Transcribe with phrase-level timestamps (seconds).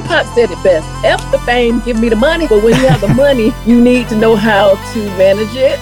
[0.00, 2.46] Tupac said it best F the fame, give me the money.
[2.48, 5.78] But when you have the money, you need to know how to manage it.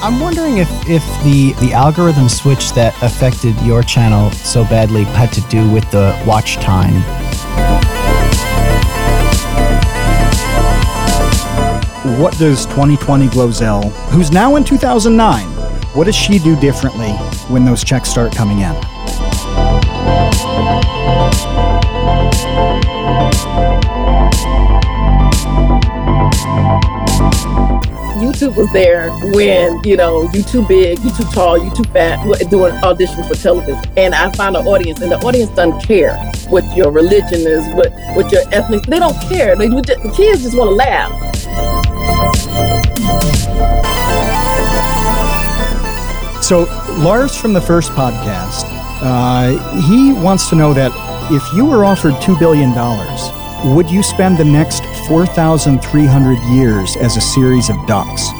[0.00, 5.32] I'm wondering if, if the, the algorithm switch that affected your channel so badly had
[5.32, 6.94] to do with the watch time.
[12.20, 15.57] What does 2020 Glozell, who's now in 2009,
[15.98, 17.10] what does she do differently
[17.50, 18.72] when those checks start coming in?
[28.22, 32.22] YouTube was there when, you know, you too big, you too tall, you too fat,
[32.48, 33.82] doing auditions for television.
[33.96, 36.16] And I found an audience, and the audience doesn't care
[36.48, 39.56] what your religion is, what, what your ethnic, they don't care.
[39.56, 41.27] They, the kids just want to laugh.
[46.40, 46.64] So,
[46.98, 48.64] Lars from the first podcast,
[49.02, 50.92] uh, he wants to know that
[51.30, 52.72] if you were offered $2 billion,
[53.74, 58.30] would you spend the next 4,300 years as a series of ducks?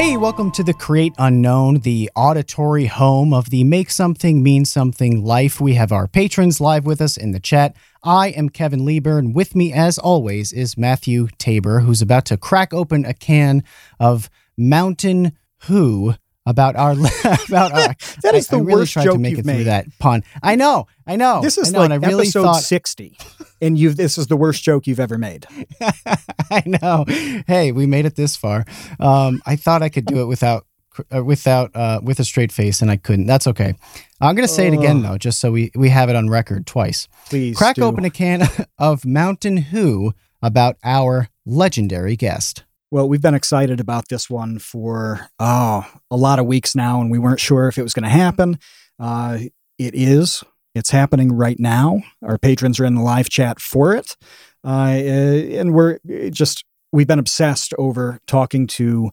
[0.00, 5.24] Hey, welcome to the Create Unknown, the auditory home of the Make Something Mean Something
[5.24, 5.60] life.
[5.60, 7.74] We have our patrons live with us in the chat.
[8.04, 12.36] I am Kevin Lieber, and with me, as always, is Matthew Tabor, who's about to
[12.36, 13.64] crack open a can
[13.98, 16.14] of Mountain Who
[16.48, 16.92] about our
[17.48, 17.94] about our.
[18.22, 19.66] that is I, the I really worst tried joke to make you've it through made.
[19.66, 20.24] that pun.
[20.42, 21.40] I know, I know.
[21.42, 23.18] This is I know, like I really episode thought, 60,
[23.60, 25.46] and you this is the worst joke you've ever made.
[26.50, 27.04] I know.
[27.46, 28.64] Hey, we made it this far.
[28.98, 30.66] Um, I thought I could do it without
[31.14, 33.26] uh, without uh, with a straight face, and I couldn't.
[33.26, 33.74] That's okay.
[34.20, 37.08] I'm gonna say it again though, just so we we have it on record twice.
[37.28, 37.84] Please Crack do.
[37.84, 42.64] open a can of Mountain Who about our legendary guest.
[42.90, 47.10] Well, we've been excited about this one for oh, a lot of weeks now, and
[47.10, 48.58] we weren't sure if it was going to happen.
[48.98, 49.40] Uh,
[49.78, 50.42] it is.
[50.74, 52.00] It's happening right now.
[52.22, 54.16] Our patrons are in the live chat for it,
[54.64, 55.98] uh, and we're
[56.30, 59.10] just we've been obsessed over talking to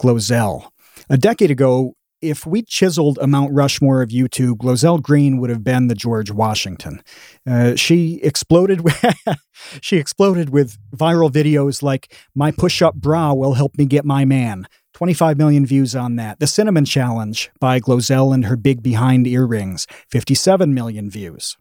[0.00, 0.70] Glozell.
[1.10, 5.64] A decade ago, if we chiseled a Mount Rushmore of YouTube, Glozell Green would have
[5.64, 7.02] been the George Washington.
[7.46, 8.82] Uh, she exploded.
[8.82, 9.04] With
[9.80, 14.66] she exploded with viral videos like "My push-up bra will help me get my man."
[14.94, 16.40] 25 million views on that.
[16.40, 19.86] The Cinnamon Challenge by Glozell and her big behind earrings.
[20.10, 21.56] 57 million views.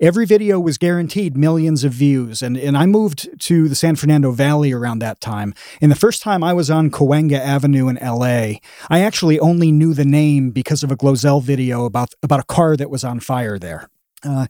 [0.00, 4.30] Every video was guaranteed millions of views, and, and I moved to the San Fernando
[4.30, 5.54] Valley around that time.
[5.80, 8.58] And the first time I was on Cahuenga Avenue in LA,
[8.88, 12.76] I actually only knew the name because of a Glozell video about, about a car
[12.76, 13.88] that was on fire there.
[14.22, 14.46] Uh,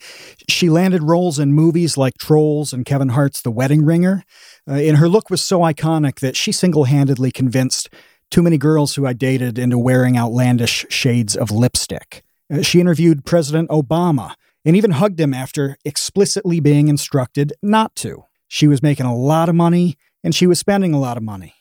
[0.49, 4.25] she landed roles in movies like Trolls and Kevin Hart's The Wedding Ringer,
[4.69, 7.89] uh, and her look was so iconic that she single handedly convinced
[8.31, 12.23] too many girls who I dated into wearing outlandish shades of lipstick.
[12.53, 14.35] Uh, she interviewed President Obama
[14.65, 18.25] and even hugged him after explicitly being instructed not to.
[18.49, 21.55] She was making a lot of money and she was spending a lot of money.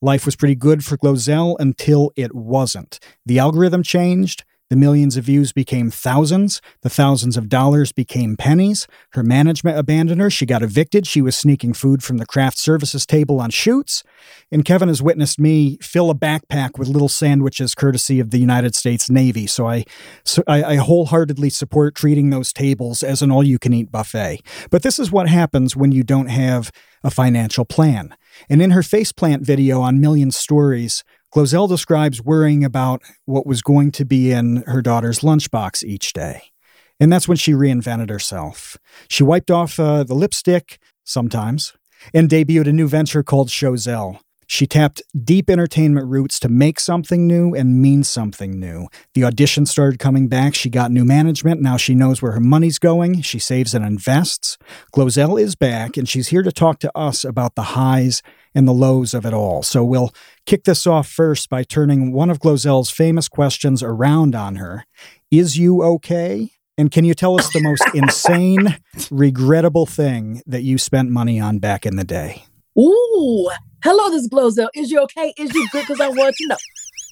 [0.00, 2.98] Life was pretty good for Glozell until it wasn't.
[3.24, 4.44] The algorithm changed.
[4.70, 6.62] The millions of views became thousands.
[6.80, 8.86] The thousands of dollars became pennies.
[9.10, 10.30] Her management abandoned her.
[10.30, 11.06] She got evicted.
[11.06, 14.02] She was sneaking food from the craft services table on shoots.
[14.50, 18.74] And Kevin has witnessed me fill a backpack with little sandwiches courtesy of the United
[18.74, 19.46] States Navy.
[19.46, 19.84] So I,
[20.24, 24.40] so I, I wholeheartedly support treating those tables as an all you can eat buffet.
[24.70, 26.70] But this is what happens when you don't have
[27.02, 28.16] a financial plan.
[28.48, 31.04] And in her faceplant video on Million Stories,
[31.34, 36.52] Glozell describes worrying about what was going to be in her daughter's lunchbox each day.
[37.00, 38.76] And that's when she reinvented herself.
[39.08, 41.72] She wiped off uh, the lipstick, sometimes,
[42.14, 44.20] and debuted a new venture called Showzell.
[44.46, 48.88] She tapped deep entertainment roots to make something new and mean something new.
[49.14, 50.54] The audition started coming back.
[50.54, 51.60] She got new management.
[51.60, 53.22] Now she knows where her money's going.
[53.22, 54.56] She saves and invests.
[54.94, 58.22] Glozell is back, and she's here to talk to us about the highs
[58.54, 59.62] and the lows of it all.
[59.62, 60.14] So we'll
[60.46, 64.86] kick this off first by turning one of Glozell's famous questions around on her.
[65.30, 66.52] Is you okay?
[66.76, 68.78] And can you tell us the most insane,
[69.10, 72.44] regrettable thing that you spent money on back in the day?
[72.78, 73.50] Ooh,
[73.84, 74.68] hello, this is Glozell.
[74.74, 75.32] Is you okay?
[75.38, 75.82] Is you good?
[75.82, 76.56] Because I want to know.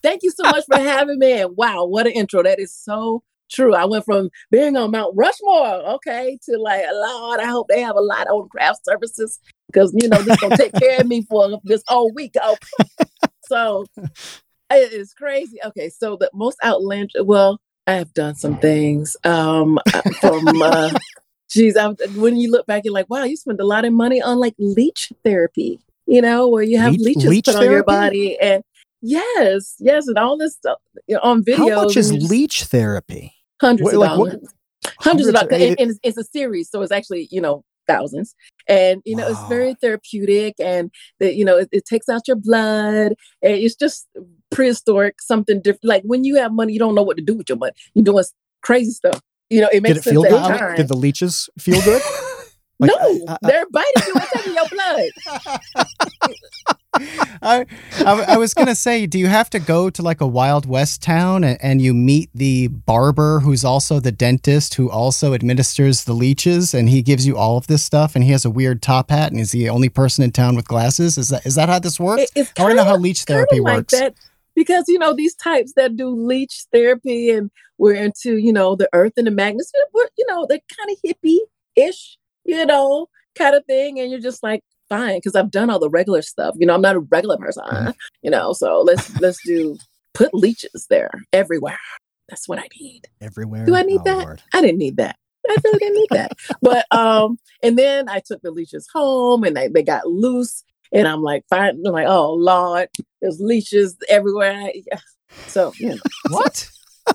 [0.02, 1.40] Thank you so much for having me.
[1.40, 2.42] And wow, what an intro.
[2.42, 3.22] That is so
[3.52, 3.74] true.
[3.74, 7.96] I went from being on Mount Rushmore, okay, to like, Lord, I hope they have
[7.96, 9.38] a lot on craft services
[9.68, 12.34] because, you know, this going to take care of me for this whole week.
[12.42, 12.56] Oh,
[13.46, 13.86] so
[14.70, 15.58] it is crazy.
[15.64, 19.78] Okay, so the most outlandish, well, I have done some things um,
[20.20, 20.90] from, uh,
[21.50, 24.22] geez, I, when you look back, you're like, wow, you spent a lot of money
[24.22, 25.80] on like leech therapy.
[26.06, 28.38] you know, where you have Leech- leeches leech put on your body.
[28.40, 28.62] And
[29.00, 31.76] yes, yes, and all this stuff you know, on video.
[31.76, 33.34] How much is and you just- leech therapy?
[33.62, 34.54] Hundreds What- of like, dollars.
[34.98, 35.52] Hundreds of dollars.
[35.52, 36.68] And, it's, it's a series.
[36.68, 38.34] So it's actually, you know, thousands.
[38.68, 42.36] And, you know, it's very therapeutic and, the, you know, it, it takes out your
[42.36, 43.14] blood.
[43.42, 44.06] And it's just
[44.50, 45.84] prehistoric, something different.
[45.84, 47.72] Like when you have money, you don't know what to do with your money.
[47.94, 48.24] You're doing
[48.62, 49.20] crazy stuff.
[49.50, 50.30] You know, it makes Did it feel good?
[50.30, 50.76] time.
[50.76, 52.02] Did the leeches feel good?
[52.80, 52.96] Like, no,
[53.28, 56.76] I- I- they're biting you and taking your blood.
[57.42, 57.64] I,
[58.00, 61.02] I, I was gonna say, do you have to go to like a Wild West
[61.02, 66.12] town and, and you meet the barber who's also the dentist who also administers the
[66.12, 69.10] leeches and he gives you all of this stuff and he has a weird top
[69.10, 71.16] hat and he's the only person in town with glasses?
[71.16, 72.30] Is that is that how this works?
[72.34, 73.98] It- I want to know how leech therapy like works.
[73.98, 74.14] that
[74.54, 78.88] because you know these types that do leech therapy and we're into you know the
[78.92, 79.72] earth and the magnets
[80.16, 84.62] you know they're kind of hippie-ish you know kind of thing and you're just like
[84.96, 87.62] fine because i've done all the regular stuff you know i'm not a regular person
[87.64, 87.90] Mm-hmm.
[88.22, 89.76] you know so let's let's do
[90.14, 91.78] put leeches there everywhere
[92.28, 93.64] that's what i need Everywhere.
[93.64, 94.18] Do I need Oh, that?
[94.18, 94.42] Lord.
[94.52, 95.16] I didn't need that.
[95.48, 96.32] I feel like I need that.
[96.60, 100.62] But um, and then I took the leeches home and they, they got loose.
[100.92, 101.80] And I'm like, fine.
[101.86, 102.88] I'm like, oh Lord,
[103.20, 104.70] there's leeches everywhere.
[104.90, 104.98] Yeah.
[105.48, 105.96] So, you know,
[106.30, 106.68] What?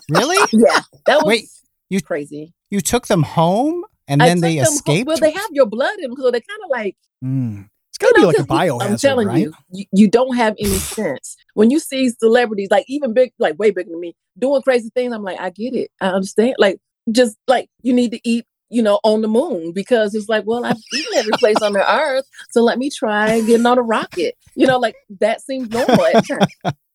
[0.10, 0.38] really?
[0.54, 1.50] yeah, that was Wait,
[1.90, 2.54] you- crazy.
[2.70, 5.08] You took them home and then they escape.
[5.08, 7.70] Well, they have your blood in them, so they're kind of like Mm.
[7.90, 9.40] It's got to be like a biohazard, I'm telling right?
[9.40, 13.58] you, you, you don't have any sense when you see celebrities like even big, like
[13.58, 15.14] way bigger than me, doing crazy things.
[15.14, 16.56] I'm like, I get it, I understand.
[16.60, 16.80] Like,
[17.12, 20.64] just like you need to eat, you know, on the moon because it's like, well,
[20.64, 24.36] I've eaten every place on the earth, so let me try getting on a rocket.
[24.56, 26.06] You know, like that seems normal.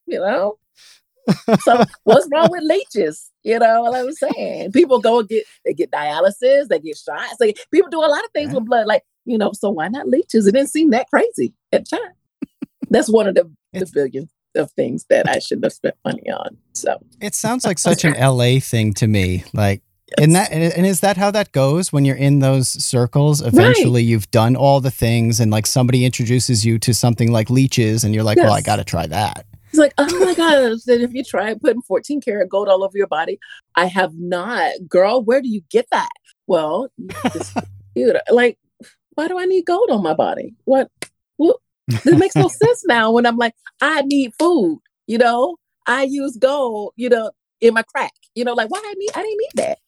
[0.07, 0.59] You know.
[1.61, 3.32] So what's wrong with leeches?
[3.45, 4.73] You know what I'm saying?
[4.73, 7.37] People go and get they get dialysis, they get shots.
[7.41, 8.55] They, people do a lot of things Yeah.
[8.59, 8.87] with blood.
[8.87, 10.47] Like you know, so why not leeches?
[10.47, 12.13] It didn't seem that crazy at the time.
[12.91, 16.59] That's one of the, the billions of things that I shouldn't have spent money on.
[16.73, 19.45] So It sounds like such an LA thing to me.
[19.55, 19.83] Like,
[20.19, 23.41] and that and is that how that goes when you're in those circles?
[23.41, 28.05] Eventually, you've done all the things, and like somebody introduces you to something like leeches,
[28.05, 31.01] and you're like, "Well, I got to try that." It's like, oh my gosh, then
[31.01, 33.39] if you try putting 14 karat gold all over your body,
[33.75, 34.73] I have not.
[34.89, 36.11] Girl, where do you get that?
[36.47, 36.89] Well,
[37.95, 38.59] you like,
[39.15, 40.55] why do I need gold on my body?
[40.65, 40.91] What?
[41.39, 46.03] Well, this makes no sense now when I'm like, I need food, you know, I
[46.05, 47.31] use gold, you know,
[47.61, 49.79] in my crack, you know, like why I need, I didn't need that.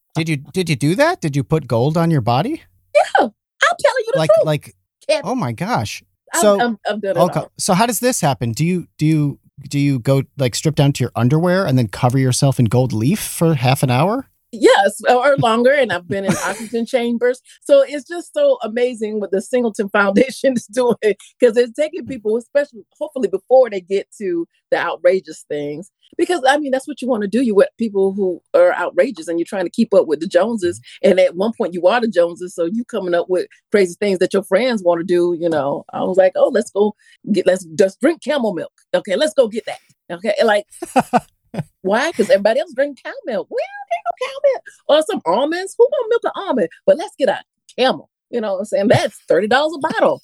[0.14, 1.20] Did you did you do that?
[1.20, 2.62] Did you put gold on your body?
[2.94, 3.02] Yeah.
[3.20, 3.30] I'm
[3.78, 4.46] telling you the Like truth.
[4.46, 4.74] like
[5.06, 5.22] Kevin.
[5.24, 6.02] oh my gosh.
[6.34, 7.42] I'm, So I'm, I'm it okay.
[7.58, 8.52] So how does this happen?
[8.52, 9.38] Do you do you
[9.68, 12.92] do you go like strip down to your underwear and then cover yourself in gold
[12.92, 14.28] leaf for half an hour?
[14.50, 15.72] Yes, or longer.
[15.72, 17.42] And I've been in oxygen chambers.
[17.60, 22.36] So it's just so amazing what the Singleton Foundation is doing because it's taking people,
[22.36, 25.90] especially hopefully before they get to the outrageous things.
[26.16, 27.42] Because I mean, that's what you want to do.
[27.42, 30.80] You want people who are outrageous and you're trying to keep up with the Joneses.
[31.02, 32.54] And at one point, you are the Joneses.
[32.54, 35.36] So you coming up with crazy things that your friends want to do.
[35.38, 36.94] You know, I was like, oh, let's go
[37.32, 38.72] get, let's just drink camel milk.
[38.94, 39.78] Okay, let's go get that.
[40.10, 40.64] Okay, like,
[41.82, 42.10] why?
[42.10, 43.48] Because everybody else drink cow milk.
[43.50, 44.62] We don't drink no cow milk.
[44.88, 45.74] Or some almonds.
[45.78, 46.68] Who want milk an almond?
[46.86, 47.42] But let's get a
[47.78, 48.10] camel.
[48.30, 48.88] You know what I'm saying?
[48.88, 50.22] That's $30 a bottle.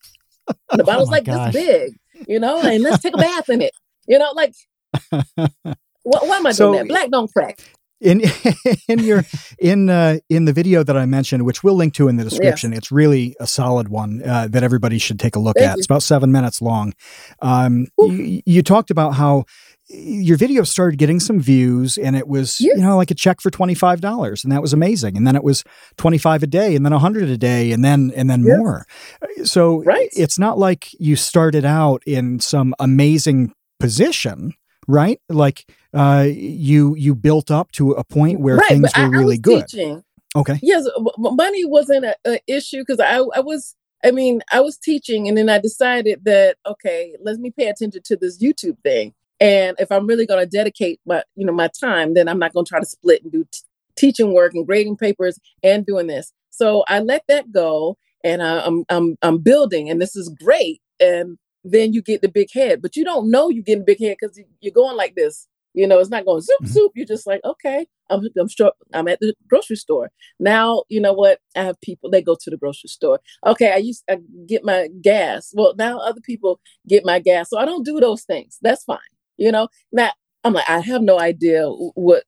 [0.70, 1.52] And the bottle's Oh like gosh.
[1.52, 1.98] this big,
[2.28, 3.72] you know, and let's take a bath in it.
[4.06, 4.54] You know, like,
[6.03, 6.88] what, why am I So- doing that?
[6.88, 7.58] Black don't crack.
[8.00, 8.20] in
[8.88, 9.24] in your
[9.58, 12.72] in uh, in the video that I mentioned, which we'll link to in the description,
[12.74, 15.76] it's really a solid one uh, that everybody should take a look Thank at.
[15.76, 15.79] you.
[15.79, 16.93] It's about seven minutes long.
[17.41, 19.44] Um, you, you talked about how
[19.88, 22.76] your video started getting some views, and it was Yes.
[22.79, 25.17] you know like a check for twenty five dollars, and that was amazing.
[25.17, 25.64] And then it was
[25.96, 28.56] twenty five a day, and then hundred a day, and then and then Yes.
[28.56, 28.86] more.
[29.44, 30.08] So Right.
[30.12, 34.55] it's not like you started out in some amazing position
[34.86, 39.06] right like uh you you built up to a point where right, things I, were
[39.06, 40.05] I really was good teaching.
[40.36, 40.86] okay Yes,
[41.19, 43.74] money wasn't an issue because I, I was,
[44.05, 48.03] I mean, I was teaching and then I decided that, okay, let me pay attention
[48.05, 49.12] to this YouTube thing.
[49.41, 52.53] And if I'm really going to dedicate my, you know, my time, then I'm not
[52.53, 53.60] going to try to split and do t-
[53.96, 56.32] teaching work and grading papers and doing this.
[56.50, 60.81] So I let that go and I, I'm, I'm, I'm building and this is great.
[61.00, 63.98] And then you get the big head, but you don't know you get a big
[64.00, 65.48] head because you're going like this.
[65.76, 66.69] You know, it's not going zoop Mhm.
[66.69, 66.93] zoop.
[66.94, 70.84] You're just like, okay, I'm I'm sure I'm at the grocery store now.
[70.88, 71.41] You know what?
[71.56, 73.19] I have people they go to the grocery store.
[73.44, 75.50] Okay, I used I get my gas.
[75.53, 78.58] Well, now other people get my gas, so I don't do those things.
[78.62, 78.98] That's fine.
[79.36, 79.69] You know.
[79.93, 80.10] Now
[80.44, 82.24] I'm like, I have no idea what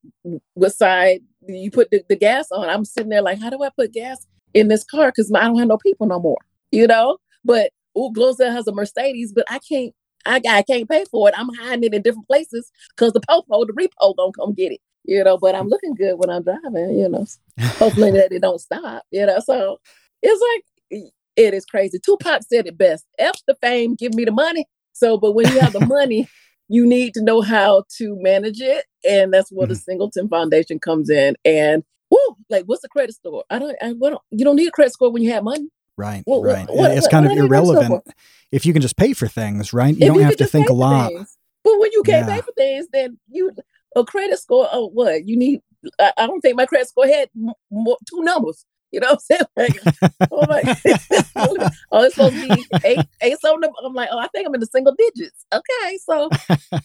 [0.55, 2.69] what side you put the, the gas on.
[2.69, 5.09] I'm sitting there like, how do I put gas in this car?
[5.09, 6.39] Because I don't have no people no more.
[6.73, 7.19] You know.
[7.45, 9.95] But oh, Glozell has a Mercedes, but I can't,
[10.25, 11.35] I, I can't pay for it.
[11.39, 14.81] I'm hiding it in different places because the popo, the repo, gonna come get it.
[15.05, 16.99] You know, but I'm looking good when I'm driving.
[16.99, 17.27] You know,
[17.61, 19.05] hopefully that it don't stop.
[19.11, 19.79] You know, so
[20.23, 20.43] it's
[20.91, 21.99] like it is crazy.
[21.99, 25.61] Tupac said it best: "F the fame, give me the money." So, but when you
[25.61, 26.29] have the money,
[26.69, 29.75] you need to know how to manage it, and that's where mm-hmm.
[29.75, 31.37] the Singleton Foundation comes in.
[31.45, 33.45] And whoo, like, what's a credit score?
[33.51, 34.21] I don't, I don't.
[34.31, 35.69] You don't need a credit score when you have money.
[35.97, 36.69] Right, well, right.
[36.69, 38.05] What, it's what, kind of irrelevant
[38.53, 39.95] if you can just pay for things, right?
[39.95, 41.09] You if don't you have to think a lot.
[41.09, 41.39] Things.
[41.65, 42.37] But when you can't yeah.
[42.37, 43.53] pay for things, then you
[43.97, 44.69] a credit score.
[44.71, 45.63] Oh, what you need?
[45.99, 47.31] I, I don't think my credit score had
[47.71, 48.65] more, two numbers.
[48.97, 49.79] You know what I'm saying?
[49.93, 50.63] Like, oh, my,
[51.93, 53.71] oh, it's supposed to be eight, eight something.
[53.85, 55.45] I'm like, oh, I think I'm in the single digits.
[55.53, 56.31] Okay, so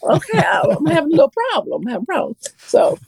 [0.04, 1.84] okay, I'm having a little problem.
[1.84, 2.36] I'm having a problem.
[2.58, 3.00] So,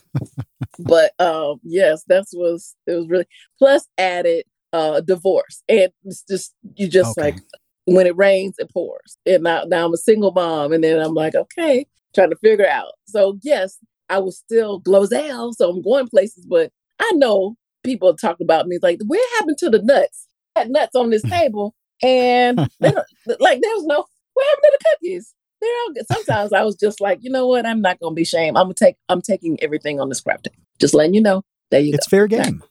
[0.80, 3.26] but um, yes, that was it was really
[3.60, 7.32] plus added uh divorce, and it's just you just okay.
[7.32, 7.42] like
[7.84, 9.18] when it rains, it pours.
[9.26, 12.70] And now now I'm a single mom, and then I'm like, okay, trying to figure
[12.70, 12.94] out.
[13.08, 13.80] So yes,
[14.10, 18.80] I was still Glozell, so I'm going places, but I know people talk about me
[18.82, 20.28] like, what happened to the nuts?
[20.56, 25.34] had nuts on this table, and like there's no what happened to the cookies?
[25.62, 26.06] They're all good.
[26.12, 27.66] Sometimes I was just like, you know what?
[27.66, 28.58] I'm not gonna be shamed.
[28.58, 28.96] I'm gonna take.
[29.10, 30.58] I'm taking everything on the scrap table.
[30.80, 31.44] Just letting you know.
[31.72, 32.18] There you it's go.
[32.18, 32.64] fair game.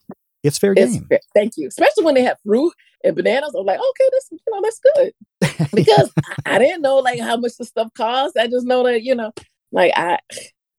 [0.42, 1.06] It's fair it's game.
[1.08, 1.20] Fair.
[1.34, 1.68] Thank you.
[1.68, 2.72] Especially when they have fruit
[3.04, 3.54] and bananas.
[3.54, 6.12] I'm like, okay, this you know that's good because
[6.44, 8.36] I, I didn't know like how much the stuff costs.
[8.36, 9.32] I just know that you know,
[9.70, 10.18] like I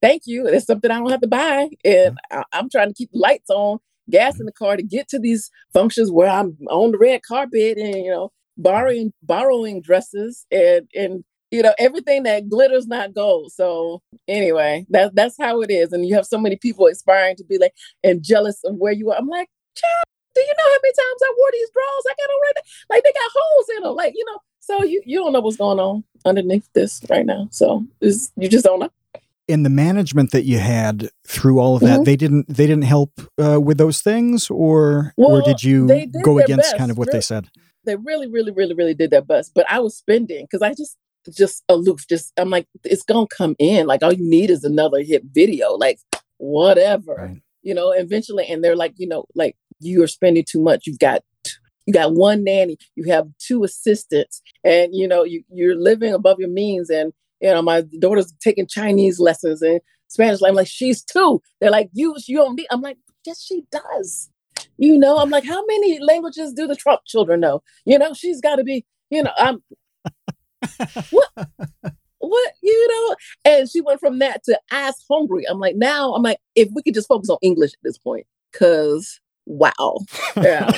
[0.00, 0.46] thank you.
[0.46, 2.44] It's something I don't have to buy, and mm.
[2.52, 3.78] I, am trying to keep the lights on
[4.10, 7.78] gas in the car to get to these functions where I'm on the red carpet
[7.78, 13.52] and you know borrowing borrowing dresses and and you know everything that glitters not gold.
[13.52, 15.92] So anyway, that that's how it is.
[15.92, 19.10] And you have so many people aspiring to be like and jealous of where you
[19.10, 19.18] are.
[19.18, 22.04] I'm like, child, do you know how many times I wore these drawers?
[22.06, 22.96] I got them right there.
[22.96, 23.94] Like they got holes in them.
[23.94, 24.38] Like you know.
[24.60, 27.48] So you you don't know what's going on underneath this right now.
[27.50, 28.90] So you just don't know
[29.46, 32.04] in the management that you had through all of that, mm-hmm.
[32.04, 36.14] they didn't they didn't help uh, with those things, or well, or did you did
[36.22, 36.78] go against best.
[36.78, 37.48] kind of what really, they said?
[37.84, 39.52] They really, really, really, really did their best.
[39.54, 40.96] But I was spending because I just
[41.30, 42.06] just aloof.
[42.08, 43.86] Just I'm like, it's gonna come in.
[43.86, 45.72] Like all you need is another hit video.
[45.72, 45.98] Like
[46.38, 47.42] whatever, right.
[47.62, 47.92] you know.
[47.92, 50.86] Eventually, and they're like, you know, like you are spending too much.
[50.86, 51.22] You've got
[51.86, 56.38] you got one nanny, you have two assistants, and you know you you're living above
[56.40, 57.12] your means, and
[57.44, 60.40] you know, my daughter's taking Chinese lessons and Spanish.
[60.42, 61.42] I'm like, she's two.
[61.60, 62.66] They're like, you, you don't need.
[62.70, 62.96] I'm like,
[63.26, 64.30] yes, she does.
[64.78, 67.62] You know, I'm like, how many languages do the Trump children know?
[67.84, 68.86] You know, she's got to be.
[69.10, 69.62] You know, I'm.
[71.10, 71.28] what?
[72.18, 73.16] What you know?
[73.44, 75.44] And she went from that to ass hungry.
[75.46, 78.26] I'm like, now I'm like, if we could just focus on English at this point,
[78.50, 79.98] because wow,
[80.34, 80.70] yeah.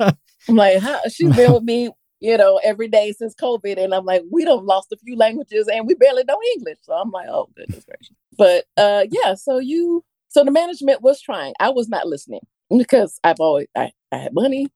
[0.00, 1.90] I'm like, how, she's been with me
[2.20, 3.82] you know, every day since COVID.
[3.82, 6.78] And I'm like, we don't lost a few languages and we barely know English.
[6.82, 8.16] So I'm like, oh goodness gracious.
[8.36, 11.54] But uh yeah, so you so the management was trying.
[11.60, 12.40] I was not listening
[12.76, 14.68] because I've always I, I had money.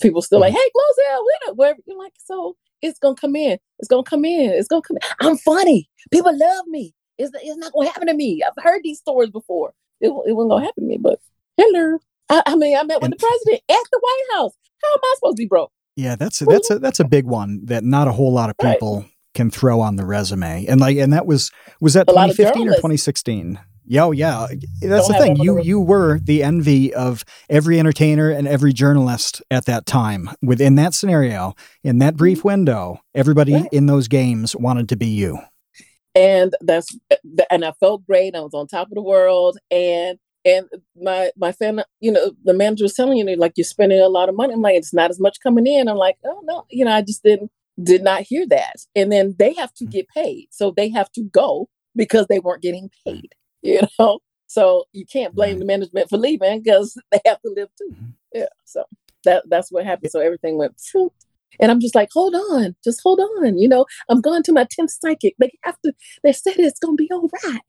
[0.00, 3.58] People still like, hey, Glozell, wherever you're like, so it's gonna come in.
[3.78, 4.50] It's gonna come in.
[4.50, 5.08] It's gonna come in.
[5.20, 5.90] I'm funny.
[6.10, 6.94] People love me.
[7.18, 8.42] It's, it's not gonna happen to me.
[8.42, 9.74] I've heard these stories before.
[10.00, 11.18] It, it wasn't gonna happen to me, but
[11.58, 11.98] hello.
[12.30, 14.52] I, I mean, I met with the president at the White House.
[14.82, 15.72] How am I supposed to be broke?
[15.96, 18.56] Yeah, that's a, that's a that's a big one that not a whole lot of
[18.58, 19.10] people right.
[19.34, 20.66] can throw on the resume.
[20.66, 23.58] And like and that was was that 2015 or 2016?
[23.90, 24.46] Yeah, oh, yeah.
[24.80, 25.36] That's Don't the thing.
[25.36, 30.30] You you were the envy of every entertainer and every journalist at that time.
[30.40, 32.48] Within that scenario, in that brief mm-hmm.
[32.48, 33.68] window, everybody right.
[33.72, 35.40] in those games wanted to be you.
[36.14, 36.96] And that's
[37.50, 38.36] and I felt great.
[38.36, 40.66] I was on top of the world and and
[41.00, 44.28] my my family, you know, the manager was telling you like you're spending a lot
[44.28, 44.52] of money.
[44.52, 45.88] I'm like, it's not as much coming in.
[45.88, 47.50] I'm like, oh no, you know, I just didn't
[47.82, 48.76] did not hear that.
[48.94, 49.90] And then they have to mm.
[49.90, 53.34] get paid, so they have to go because they weren't getting paid.
[53.62, 57.68] You know, so you can't blame the management for leaving because they have to live
[57.76, 57.90] too.
[57.92, 58.10] Mm-hmm.
[58.32, 58.84] Yeah, so
[59.24, 60.10] that that's what happened.
[60.10, 60.80] So everything went.
[61.60, 63.58] And I'm just like, hold on, just hold on.
[63.58, 65.34] You know, I'm going to my 10th psychic.
[65.38, 65.92] They have to,
[66.22, 67.60] they said it's going to be all right.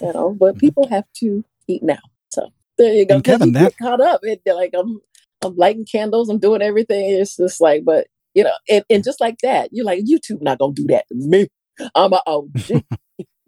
[0.00, 0.60] You know, but mm-hmm.
[0.60, 1.98] people have to eat now.
[2.78, 3.16] So there you go.
[3.16, 4.20] And Kevin, that caught up.
[4.22, 5.00] It like I'm
[5.44, 6.28] I'm lighting candles.
[6.28, 7.10] I'm doing everything.
[7.10, 10.58] It's just like, but you know, and, and just like that, you're like YouTube not
[10.58, 11.48] gonna do that to me.
[11.94, 12.50] I'm a OG.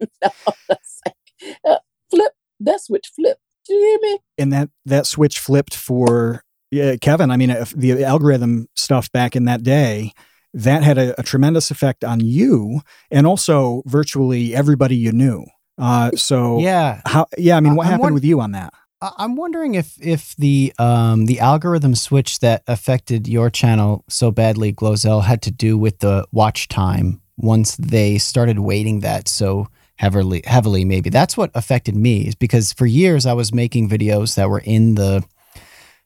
[0.71, 1.77] uh,
[2.11, 3.39] flip that switch flip.
[3.67, 4.19] Do you hear me?
[4.39, 7.31] And that that switch flipped for yeah, Kevin.
[7.31, 10.13] I mean, the algorithm stuff back in that day
[10.55, 15.45] that had a, a tremendous effect on you and also virtually everybody you knew.
[15.79, 17.27] Uh, so yeah, how?
[17.39, 18.73] Yeah, I mean, what I'm happened with you on that?
[19.03, 24.73] I'm wondering if if the um, the algorithm switch that affected your channel so badly,
[24.73, 30.43] Glozell, had to do with the watch time once they started weighting that so heavily.
[30.45, 32.27] Heavily, maybe that's what affected me.
[32.27, 35.25] Is because for years I was making videos that were in the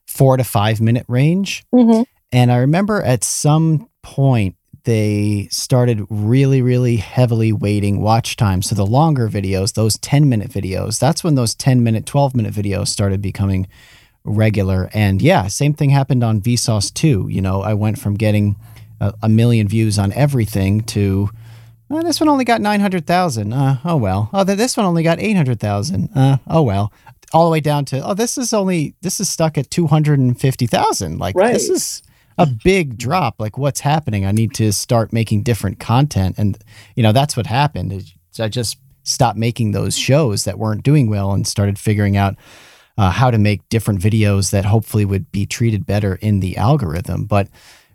[0.07, 2.03] four to five minute range, Mm-hmm.
[2.31, 8.61] and I remember at some point they started really, really heavily weighting watch time.
[8.61, 12.53] So the longer videos, those 10 minute videos, that's when those 10 minute, 12 minute
[12.53, 13.67] videos started becoming
[14.23, 14.89] regular.
[14.93, 17.27] And yeah, same thing happened on Vsauce too.
[17.29, 18.55] You know, I went from getting
[18.99, 21.29] a, a million views on everything to
[21.91, 23.53] "Oh, this one only got 900,000.
[23.53, 24.29] Uh, oh well.
[24.33, 26.09] Oh, this one only got 800,000.
[26.15, 26.91] Uh, oh well.
[27.33, 31.17] All the way down to, oh, this is only, this is stuck at 250,000.
[31.17, 31.53] Like, Right.
[31.53, 32.01] this is
[32.37, 33.35] a big drop.
[33.39, 34.25] Like, what's happening?
[34.25, 36.35] I need to start making different content.
[36.37, 36.57] And,
[36.95, 38.03] you know, that's what happened.
[38.39, 42.35] I just stopped making those shows that weren't doing well and started figuring out
[42.97, 47.25] uh, how to make different videos that hopefully would be treated better in the algorithm.
[47.25, 47.47] But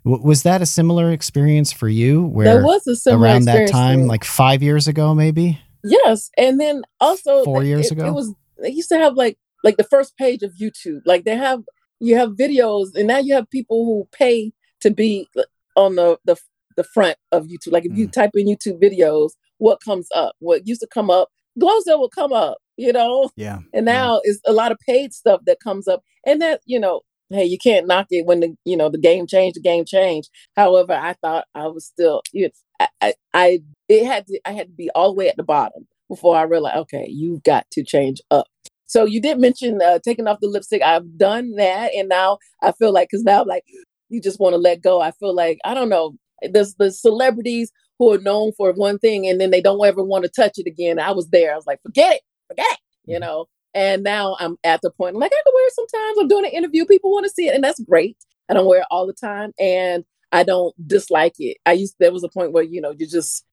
[0.05, 3.69] w- was that a similar experience for you where There was a similar around that
[3.69, 5.59] time, like five years ago, maybe?
[5.83, 8.07] Yes, and then also Four years it, ago?
[8.07, 11.01] it was they used to have like like the first page of YouTube.
[11.05, 11.63] Like they have
[12.01, 15.29] you have videos, and now you have people who pay to be
[15.77, 16.37] on the the
[16.77, 17.73] the front of YouTube.
[17.73, 18.13] Like if you Mm.
[18.13, 20.35] type in YouTube videos, what comes up?
[20.39, 21.29] What used to come up,
[21.59, 22.59] Glozell will come up.
[22.77, 23.59] You know, Yeah.
[23.73, 23.93] and Yeah.
[23.93, 27.45] now it's a lot of paid stuff that comes up, and that you know, hey,
[27.45, 29.57] you can't knock it when the you know the game changed.
[29.57, 30.29] The game changed.
[30.57, 34.53] However, I thought I was still, you know, I, I, I it had to, I
[34.53, 37.65] had to be all the way at the bottom before I realized, okay, you've got
[37.71, 38.47] to change up.
[38.91, 40.81] So you did mention uh, taking off the lipstick.
[40.81, 43.63] I've done that, and now I feel like because now like
[44.09, 44.99] you just want to let go.
[44.99, 46.15] I feel like I don't know.
[46.41, 50.25] There's the celebrities who are known for one thing, and then they don't ever want
[50.25, 50.99] to touch it again.
[50.99, 51.53] I was there.
[51.53, 53.21] I was like, forget it, forget it, you Mhm.
[53.21, 53.45] know.
[53.73, 56.17] And now I'm at the point like I can wear it sometimes.
[56.19, 58.17] I'm doing an interview, people want to see it, and that's great.
[58.49, 61.57] I don't wear it all the time, and I don't dislike it.
[61.65, 63.45] I used there was a point where you know you just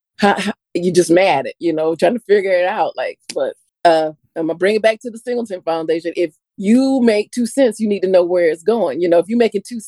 [0.75, 2.97] you just mad at you know trying to figure it out.
[2.97, 3.55] Like, but
[3.85, 6.13] uh, I'm gonna bring it back to the Singleton Foundation.
[6.17, 9.01] If you make two cents, you need to know where it's going.
[9.01, 9.81] You know, if you're making two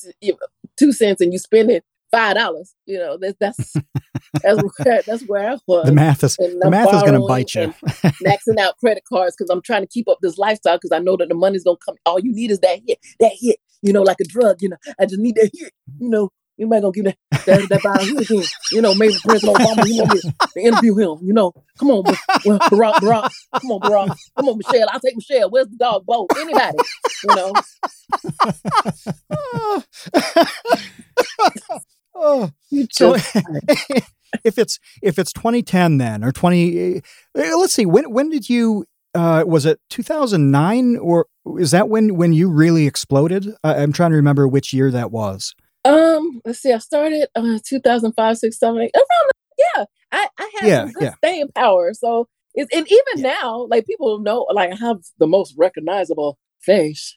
[0.76, 3.74] two cents and you spend it five dollars, you know that, that's
[4.42, 5.86] that's where that's where I was.
[5.86, 7.74] The math is And the I'm math is going to bite you.
[8.24, 11.16] maxing out credit cards because I'm trying to keep up this lifestyle because I know
[11.16, 11.96] that the money's gonna come.
[12.06, 13.56] All you need is that hit, that hit.
[13.82, 14.58] You know, like a drug.
[14.60, 15.72] You know, I just need that hit.
[15.98, 16.30] You know,
[16.61, 18.44] anybody gonna give that that, that hit again?
[18.73, 19.87] You know, maybe President Obama.
[19.87, 21.18] You want me to interview him?
[21.27, 22.05] You know, come on,
[22.44, 23.31] well, Barack, Barack.
[23.61, 24.16] Come on, Barack.
[24.37, 24.88] Come on, Michelle.
[24.90, 25.51] I'll take Michelle.
[25.51, 26.07] Where's the dog?
[26.07, 26.27] Bo?
[26.37, 26.79] Anybody?
[27.25, 27.53] You know,
[32.14, 33.14] oh, you so
[34.44, 37.01] if it's if it's 2010 then or 20 uh,
[37.35, 41.27] let's see when when did you uh was it 2009 or
[41.59, 45.11] is that when when you really exploded I, i'm trying to remember which year that
[45.11, 46.72] was Um, let's see.
[46.72, 48.90] I started uh 2005, 6, 7, 8.
[48.94, 49.84] Around the- yeah.
[50.12, 51.14] I, I have Yeah, good yeah.
[51.16, 51.92] staying power.
[51.94, 53.34] So it's and even Yeah.
[53.40, 57.14] now, like people know like I have the most recognizable face,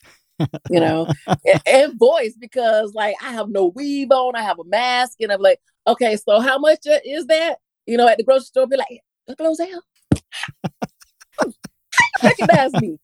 [0.69, 4.63] you know, and, and voice because like I have no weave on, I have a
[4.65, 7.57] mask, and I'm like, okay, so how much uh, is that?
[7.85, 9.01] You know, at the grocery store, be like,
[9.37, 11.53] close out.
[12.23, 12.97] recognize me.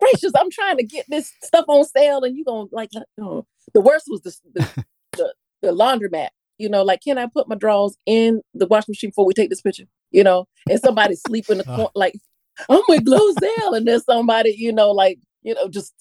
[0.00, 3.44] Gracious, I'm trying to get this stuff on sale, and you gonna like oh.
[3.74, 6.28] The worst was the the, the the laundromat.
[6.58, 9.50] You know, like can I put my drawers in the washing machine before we take
[9.50, 9.84] this picture?
[10.10, 11.76] You know, and somebody sleep in the uh.
[11.76, 12.14] corner, like
[12.68, 15.94] I'm with Glozell, and there's somebody, you know, like you know, just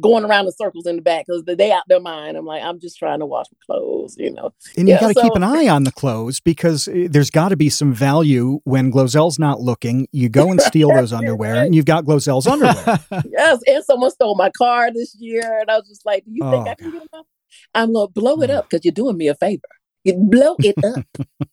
[0.00, 2.36] going around in circles in the back because they out their mind.
[2.36, 4.52] I'm like, I'm just trying to wash my clothes, you know.
[4.76, 7.50] and you Yeah, got to keep an eye on the clothes because uh, there's got
[7.50, 11.74] to be some value when glozell's not looking you go and steal those underwear and
[11.74, 12.98] you've got glozell's underwear
[13.30, 16.42] Yes, and someone stole my car this year, and I was just like, "Do you
[16.50, 17.26] think Oh, I can get enough?
[17.74, 18.54] I'm gonna blow it Oh.
[18.58, 19.62] up because you're doing me a favor.
[20.04, 21.04] You blow it up.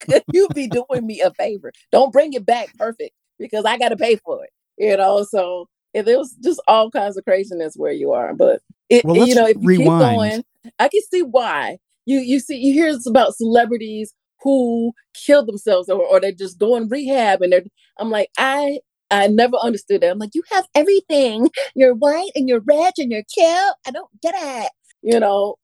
[0.31, 1.71] You be doing me a favor?
[1.91, 4.51] Don't bring it back perfect because I got to pay for it.
[4.77, 5.67] You know, so
[6.05, 9.45] it was just all kinds of craziness where you are, but it, Well, you know,
[9.47, 9.75] if you rewind.
[9.75, 10.43] keep going,
[10.79, 11.77] I can see why.
[12.05, 16.75] You you see, you hear about celebrities who kill themselves or, or they just go
[16.75, 17.63] in rehab and they're.
[17.99, 18.79] I'm like, I
[19.09, 20.11] I never understood that.
[20.11, 21.49] I'm like, you have everything.
[21.75, 23.47] You're white and you're rich and you're cute.
[23.87, 24.71] I don't get it.
[25.01, 25.55] You know,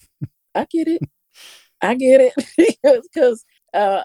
[0.55, 1.01] I get it.
[1.81, 2.77] I get it
[3.13, 3.43] because
[3.73, 4.03] uh,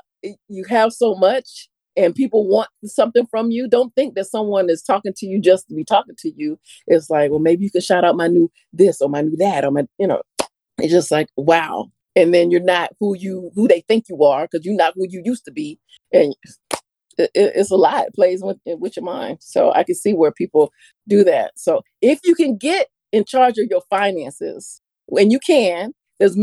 [0.48, 3.68] you have so much and people want something from you.
[3.68, 6.58] Don't think that someone is talking to you just to be talking to you.
[6.86, 9.64] It's like, well, maybe you can shout out my new this or my new that
[9.64, 10.22] or my, you know,
[10.78, 11.90] it's just like, wow.
[12.14, 15.06] And then you're not who you who they think you are because you're not who
[15.08, 15.78] you used to be.
[16.12, 16.34] And
[17.18, 18.06] it, it's a lot.
[18.06, 19.38] It plays with with your mind.
[19.40, 20.72] So I can see where people
[21.08, 21.52] do that.
[21.56, 26.36] So if you can get in charge of your finances, when you can, there's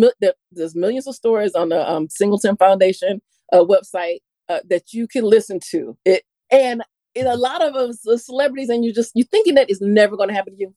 [0.52, 3.22] there's millions of stories on the um, Singleton Foundation
[3.54, 5.98] uh, website uh, that you can listen to.
[6.06, 9.82] It and in a lot of us celebrities, and you just you thinking that it's
[9.82, 10.74] never going to happen to you.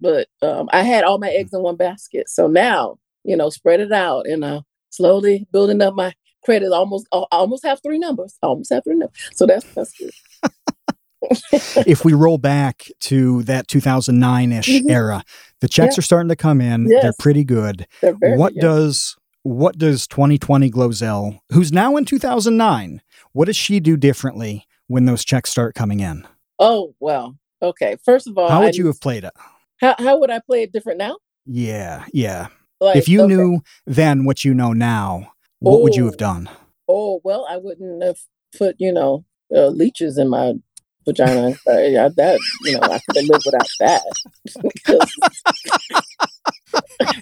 [0.00, 3.80] But um, I had all my eggs in one basket, so now you know spread
[3.80, 6.72] it out and uh, slowly building up my credit.
[6.72, 8.36] Almost I almost have three numbers.
[8.42, 9.18] I almost have three numbers.
[9.34, 10.10] So that's that's good.
[11.86, 14.90] if we roll back to that 2009 ish mm-hmm.
[14.90, 15.24] era,
[15.60, 16.00] the checks yeah.
[16.00, 16.88] are starting to come in.
[16.88, 17.02] Yes.
[17.02, 17.86] They're pretty good.
[18.00, 23.00] They're what does what does 2020 Glozell, who's now in 2009,
[23.32, 26.26] what does she do differently when those checks start coming in?
[26.58, 27.96] Oh well, okay.
[28.04, 29.32] First of all, how would I, you have played it?
[29.80, 31.16] How how would I play it different now?
[31.46, 32.48] Yeah, yeah.
[32.80, 33.34] Like, if you okay.
[33.34, 36.18] knew then what you know now, what oh, would you have oh.
[36.18, 36.50] done?
[36.88, 38.18] Oh well, I wouldn't have
[38.56, 39.24] put you know
[39.54, 40.54] uh, leeches in my
[41.04, 41.54] vagina.
[41.68, 44.02] Uh, yeah, that you know, I could have lived without that.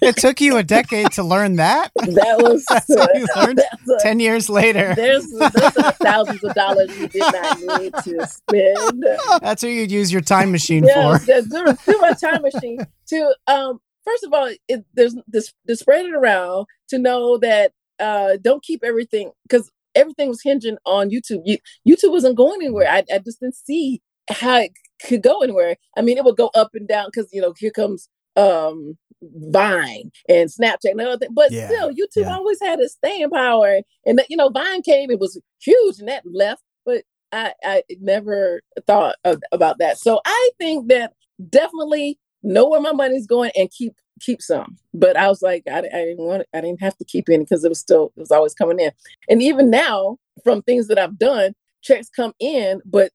[0.01, 1.91] it took you a decade to learn that.
[2.17, 4.95] That was that's what you learned a, ten years later.
[4.95, 9.05] There's, there's thousands of dollars you did not need to spend.
[9.41, 11.25] That's what you'd use your time machine yeah, for.
[11.43, 13.79] Do my time machine to um.
[14.03, 18.63] First of all, it, there's this to spread it around to know that uh, don't
[18.63, 21.41] keep everything because everything was hinging on YouTube.
[21.45, 22.87] You, YouTube wasn't going anywhere.
[22.89, 24.71] I, I just didn't see how it
[25.05, 25.75] could go anywhere.
[25.97, 30.11] I mean, it would go up and down because you know here comes um Vine
[30.29, 31.31] and Snapchat and other things.
[31.33, 32.35] But yeah, still, YouTube yeah.
[32.35, 33.81] always had its staying power.
[34.05, 36.61] And that, you know, Vine came, it was huge and that left.
[36.85, 39.97] But I, I never thought of, about that.
[39.97, 41.13] So I think that
[41.49, 44.77] definitely know where my money's going and keep keep some.
[44.93, 47.63] But I was like, I, I didn't want, I didn't have to keep any because
[47.63, 48.91] it was still, it was always coming in.
[49.29, 51.53] And even now, from things that I've done,
[51.83, 53.11] checks come in, but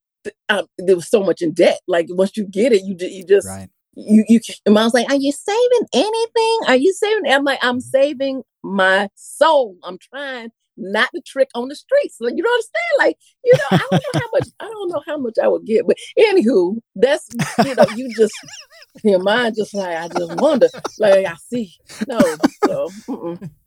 [0.48, 1.80] um, there was so much in debt.
[1.88, 3.68] Like once you get it, you you just right.
[3.94, 4.40] You you.
[4.66, 6.58] Was like, "Are you saving anything?
[6.68, 9.76] Are you saving?" I'm like, "I'm saving my soul.
[9.84, 12.16] I'm trying not to trick on the streets.
[12.20, 12.98] Like you don't understand?
[12.98, 14.48] Like you know, I don't know how much.
[14.60, 17.28] I don't know how much I would get, but anywho, that's
[17.64, 18.34] you know, you just
[19.04, 20.68] your mind just like I just wonder.
[20.98, 21.74] Like I see,
[22.08, 22.20] no,
[22.64, 22.88] so.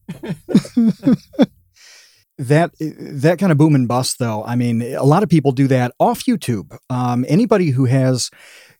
[2.38, 5.68] that that kind of boom and bust though i mean a lot of people do
[5.68, 8.30] that off youtube um, anybody who has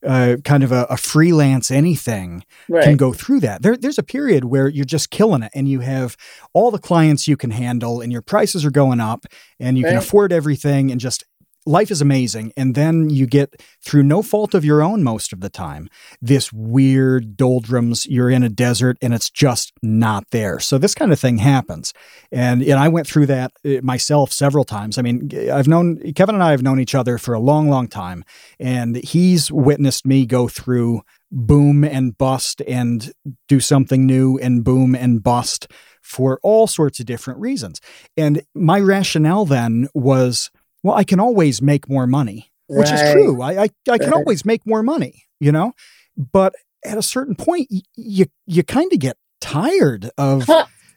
[0.06, 2.84] uh, kind of a, a freelance anything right.
[2.84, 5.80] can go through that there, there's a period where you're just killing it and you
[5.80, 6.16] have
[6.54, 9.26] all the clients you can handle and your prices are going up
[9.60, 9.92] and you right.
[9.92, 11.24] can afford everything and just
[11.66, 12.54] life is amazing.
[12.56, 15.90] And then you get, through no fault of your own most of the time,
[16.22, 18.06] this weird doldrums.
[18.06, 20.60] You're in a desert and it's just not there.
[20.60, 21.94] So this kind of thing happens.
[22.32, 24.98] And, and I went through that uh, myself several times.
[24.98, 27.88] I mean, I've known, Kevin and I have known each other for a long, long
[27.88, 28.24] time.
[28.60, 31.02] And he's witnessed me go through
[31.32, 33.12] boom and bust and
[33.48, 35.68] do something new and boom and bust
[36.02, 37.82] for all sorts of different reasons.
[38.16, 40.52] And my rationale then was
[40.86, 43.08] well, I can always make more money, which right.
[43.08, 43.42] is true.
[43.42, 44.14] I, I, I can right.
[44.14, 45.74] always make more money, you know,
[46.16, 46.54] but
[46.86, 50.46] at a certain point, y- you, you kind of get tired of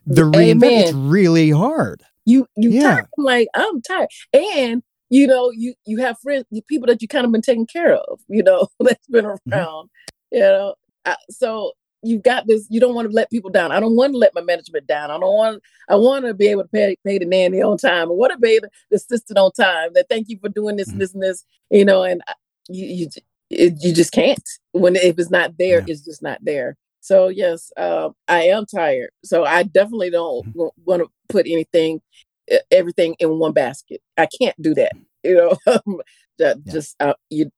[0.07, 0.83] the reinvent.
[0.83, 2.03] It's really hard.
[2.27, 2.83] You, you yeah.
[2.83, 3.07] tired.
[3.17, 4.09] I'm like, I'm tired.
[4.35, 7.95] And, you know, you, you have friends, people that you kind of been taking care
[7.95, 9.55] of, you know, that's been mm-hmm.
[9.55, 10.37] around, mm-hmm.
[10.37, 10.75] you know.
[11.07, 13.73] I, so you've got this you don't want to let people down.
[13.73, 15.11] I don't want to let my management down.
[15.11, 18.09] I don't want i want to be able to pay, pay the nanny on time.
[18.09, 20.89] I want to pay the, the assistant on time that thank you for doing this
[20.89, 20.99] mm-hmm.
[20.99, 22.23] this and this you know and
[22.69, 23.09] you you,
[23.51, 24.49] it, you just can't.
[24.73, 25.87] When if it's not there yeah.
[25.89, 26.77] it's just not there.
[27.01, 29.11] So yes uh, i am tired.
[29.25, 30.69] So i definitely don't mm-hmm.
[30.85, 32.01] want to put anything
[32.71, 34.01] everything in one basket.
[34.17, 36.01] I can't do that you know?
[36.67, 37.09] Just yeah.
[37.09, 37.51] uh, you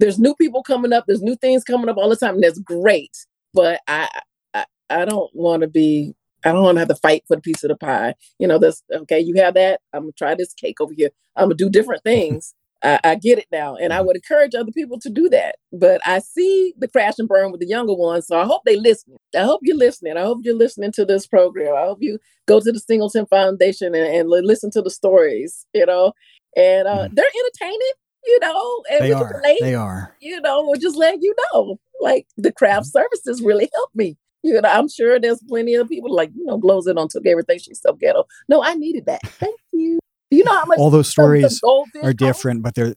[0.00, 2.58] there's new people coming up there's new things coming up all the time and that's
[2.58, 3.16] great
[3.54, 4.08] but I
[4.52, 6.14] I, I don't want to be
[6.44, 8.14] I don't want to have to fight for the piece of the pie.
[8.38, 9.20] You know, that's okay.
[9.20, 9.80] You have that.
[9.92, 11.10] I'm gonna try this cake over here.
[11.36, 12.54] I'm gonna do different things.
[12.82, 15.56] I, I, get it now, and I would encourage other people to do that.
[15.72, 18.76] But I see the crash and burn with the younger ones, so I hope they
[18.76, 19.16] listen.
[19.34, 20.18] I hope you're listening.
[20.18, 21.74] I hope you're listening to this program.
[21.74, 25.64] I hope you go to the Singleton Foundation and, and listen to the stories.
[25.72, 26.12] You know,
[26.58, 27.14] and uh, mm.
[27.14, 27.92] they're entertaining
[28.26, 29.42] you know, and they are.
[29.42, 30.16] They are.
[30.20, 31.78] You know, we'll just letting you know.
[32.00, 32.98] Like the craft mm-hmm.
[32.98, 34.16] services really helped me.
[34.42, 37.26] You know, I'm sure there's plenty of people like, you know, blows it on took
[37.26, 38.24] everything she's so ghetto.
[38.48, 39.22] No, I needed that.
[39.24, 39.98] Thank you.
[40.30, 41.62] You know how much all those stories
[42.02, 42.94] are different, but they're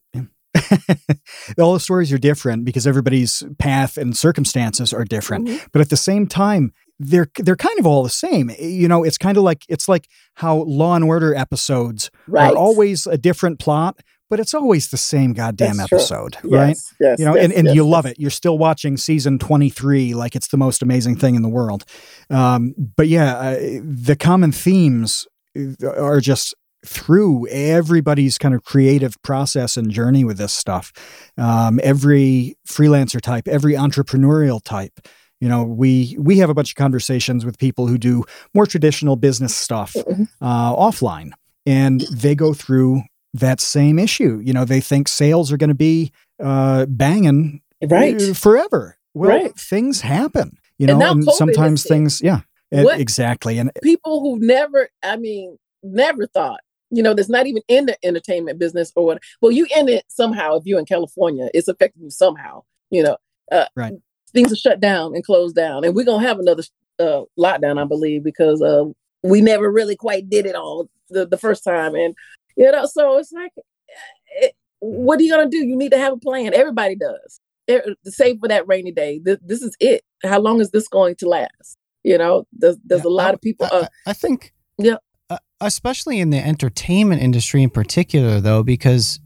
[1.59, 5.47] all the stories are different because everybody's path and circumstances are different.
[5.47, 5.67] Mm-hmm.
[5.71, 8.51] But at the same time, they're they're kind of all the same.
[8.59, 12.51] You know, it's kind of like it's like how Law and Order episodes right.
[12.51, 13.99] are always a different plot,
[14.29, 15.97] but it's always the same goddamn That's true.
[15.99, 16.69] episode, right?
[16.69, 18.19] Yes, yes, You know, yes, and, and you love it.
[18.19, 21.83] You're still watching season 23 like it's the most amazing thing in the world.
[22.29, 26.53] Um, but yeah, uh, the common themes uh, are just
[26.85, 30.93] through everybody's kind of creative process and journey with this stuff.
[31.37, 34.99] Um, every freelancer type, every entrepreneurial type.
[35.39, 38.23] You know, we we have a bunch of conversations with people who do
[38.55, 40.27] more traditional business stuff Mhm.
[40.41, 41.31] uh, offline,
[41.65, 43.03] and they go through
[43.39, 44.41] that same issue.
[44.43, 46.11] You know, they think sales are going to be
[46.43, 48.21] uh, banging Right.
[48.21, 48.97] uh, forever.
[49.13, 49.55] Well, Right.
[49.57, 50.57] things happen.
[50.77, 53.57] You know, And and, sometimes things, yeah, What- exactly.
[53.57, 56.59] And People who never, I mean, never thought,
[56.91, 59.19] you know, that's not even in the entertainment business or what.
[59.41, 60.55] Well, you in it somehow.
[60.57, 62.63] If you're in California, it's affecting you somehow.
[62.91, 63.17] You know,
[63.51, 63.93] uh, Right.
[64.33, 66.63] Things are shut down and closed down, and we're gonna have another
[66.99, 68.85] uh, lockdown, I believe, because uh,
[69.23, 72.13] we never really quite did it all the, the first time, and
[72.57, 73.51] you know, so it's like,
[74.41, 75.57] it, what are you gonna do?
[75.65, 76.53] You need to have a plan.
[76.53, 77.39] Everybody does.
[77.67, 79.19] Eh, Save for that rainy day.
[79.23, 80.01] This, this is it.
[80.23, 81.77] How long is this going to last?
[82.03, 83.67] You know, there's there's Yeah, a lot I- of people.
[83.71, 84.97] I, Uh, I- I think, Yeah.
[85.29, 89.19] uh, especially in the entertainment industry in particular, though, because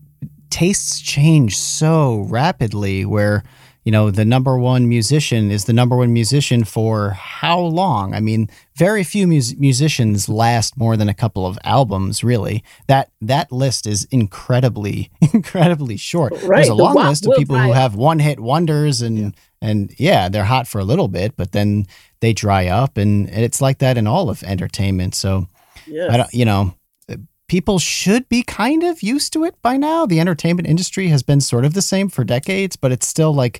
[0.50, 3.06] tastes change so rapidly.
[3.06, 3.44] Where
[3.84, 8.13] you know the number one musician is the number one musician for how long?
[8.13, 12.24] I mean, very few mus- musicians last more than a couple of albums.
[12.24, 16.34] Really, that that list is incredibly, incredibly short.
[16.44, 20.30] Right, There's a long list of people who have one hit wonders and and yeah,
[20.30, 21.86] they're hot for a little bit, but then
[22.20, 25.15] they dry up, and it's like that in all of entertainment.
[25.15, 25.48] So
[25.86, 26.12] yes.
[26.12, 26.74] I don't, you know,
[27.52, 30.06] people should be kind of used to it by now.
[30.06, 33.60] The entertainment industry has been sort of the same for decades, but it's still like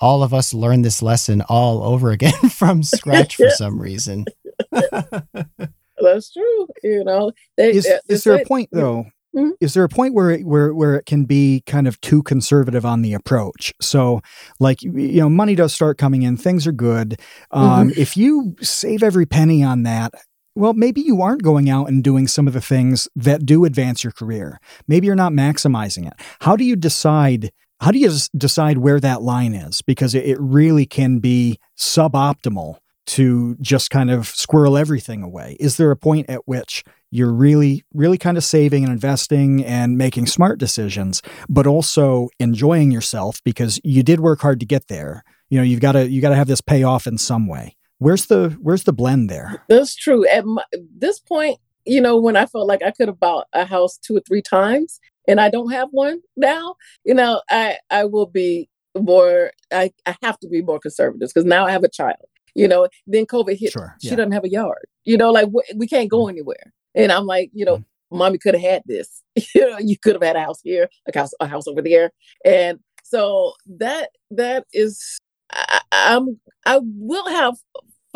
[0.00, 4.24] all of us learn this lesson all over again from scratch for some reason.
[4.72, 6.68] That's true.
[6.82, 9.04] You know, they, is, uh, is they there a point though?
[9.36, 9.50] Mhm.
[9.60, 12.86] Is there a point where it, where where it can be kind of too conservative
[12.86, 13.74] on the approach?
[13.78, 14.22] So,
[14.58, 17.20] like you know, money does start coming in, things are good.
[17.50, 20.14] Um, If you save every penny on that,
[20.58, 24.02] well, maybe you aren't going out and doing some of the things that do advance
[24.02, 24.60] your career.
[24.88, 26.14] Maybe you're not maximizing it.
[26.40, 27.52] How do you decide?
[27.80, 29.82] How do you decide where that line is?
[29.82, 35.56] Because it, really can be suboptimal to just kind of squirrel everything away.
[35.60, 39.96] Is there a point at which you're really, really kind of saving and investing and
[39.96, 45.22] making smart decisions, but also enjoying yourself because you did work hard to get there?
[45.50, 47.76] You know, you've got to you got to have this payoff in some way.
[47.98, 49.64] Where's the where's the blend there?
[49.68, 50.26] That's true.
[50.28, 50.62] At my,
[50.96, 54.16] this point, you know, when I felt like I could have bought a house two
[54.16, 58.68] or three times, and I don't have one now, you know, I I will be
[58.96, 59.52] more.
[59.72, 62.26] I I have to be more conservative because now I have a child.
[62.54, 63.72] You know, then COVID hit.
[63.72, 64.16] Sure, She yeah.
[64.16, 64.86] doesn't have a yard.
[65.04, 66.30] You know, like wh- we can't go mm.
[66.30, 66.72] anywhere.
[66.94, 67.84] And I'm like, you know, mm.
[68.10, 69.22] mommy could have had this.
[69.54, 72.10] you know, you could have had a house here, a house, a house over there,
[72.44, 75.18] and so that that is.
[75.50, 77.56] I, I'm I will have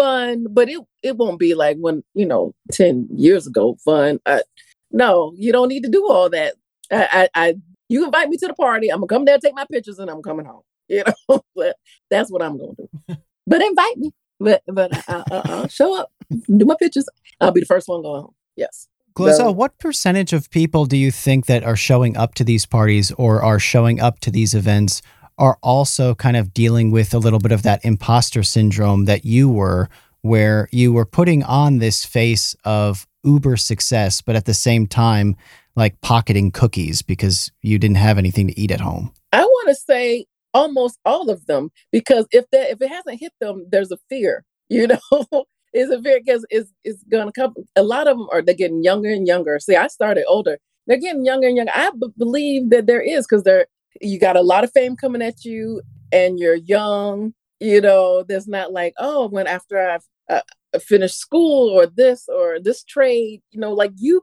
[0.03, 4.19] fun, but it it won't be like when you know ten years ago fun.
[4.27, 4.43] I,
[4.91, 6.55] no, you don't need to do all that.
[6.91, 7.55] I, I, I
[7.89, 10.23] you invite me to the party, I'm gonna come there, take my pictures, and I'm
[10.23, 10.63] coming home.
[10.89, 11.77] You know, but
[12.11, 12.89] that's what I'm gonna do.
[13.47, 17.09] But invite me, but but I, I, I'll show up, do my pictures.
[17.41, 18.35] I'll be the first one going home.
[18.57, 18.89] Yes.
[19.19, 19.53] No.
[19.53, 23.43] what percentage of people do you think that are showing up to these parties or
[23.43, 25.03] are showing up to these events
[25.43, 29.49] are also kind of dealing with a little bit of that imposter syndrome that you
[29.49, 29.89] were,
[30.21, 35.35] where you were putting on this face of uber success, but at the same time,
[35.75, 39.13] like pocketing cookies because you didn't have anything to eat at home?
[39.33, 43.33] I want to say almost all of them because if that if it hasn't hit
[43.41, 44.45] them, there's a fear.
[44.69, 47.53] You know, it's a fear because it's it's gonna come.
[47.77, 49.59] A lot of them are they're getting younger and younger.
[49.59, 50.57] See, I started older.
[50.87, 51.73] They're getting younger and younger.
[51.75, 53.67] I b- believe that there is because they're
[54.01, 57.35] you got a lot of fame coming at you and you're young.
[57.61, 60.41] You know, there's not like oh when after I've uh,
[60.81, 63.43] finished school or this or this trade.
[63.51, 64.23] You know, like you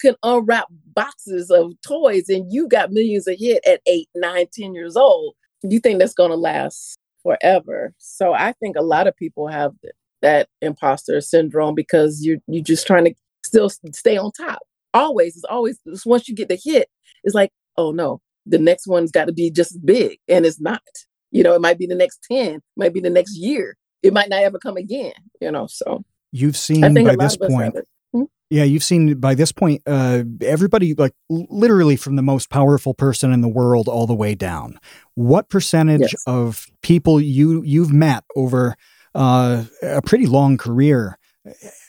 [0.00, 4.74] can unwrap boxes of toys and you got millions a hit at eight, nine, ten
[4.74, 5.34] years old.
[5.62, 7.94] You think that's going to last forever?
[7.98, 12.64] So I think a lot of people have th- that imposter syndrome because you're you're
[12.64, 14.60] just trying to still stay on top.
[14.94, 16.88] Always, it's always once you get the hit,
[17.24, 20.60] it's like oh no, the next one's got to be just as big, and it's
[20.60, 20.82] not.
[21.30, 23.76] You know, it might be the next ten, might be the next year.
[24.02, 25.12] It might not ever come again.
[25.40, 28.28] You know, so You've seen by this point, it.
[28.50, 33.30] Yeah, you've seen by this point, uh, everybody, like literally from the most powerful person
[33.30, 34.78] in the world all the way down.
[35.14, 36.22] What percentage Yes.
[36.26, 38.74] of people you you've met over
[39.14, 41.18] uh, a pretty long career?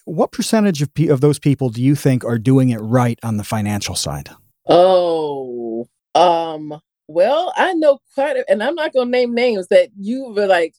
[0.03, 3.37] What percentage of pe- of those people do you think are doing it right on
[3.37, 4.29] the financial side?
[4.67, 5.87] Oh,
[6.19, 10.47] um, well, I know quite, a, and I'm not gonna name names that you were
[10.47, 10.75] like.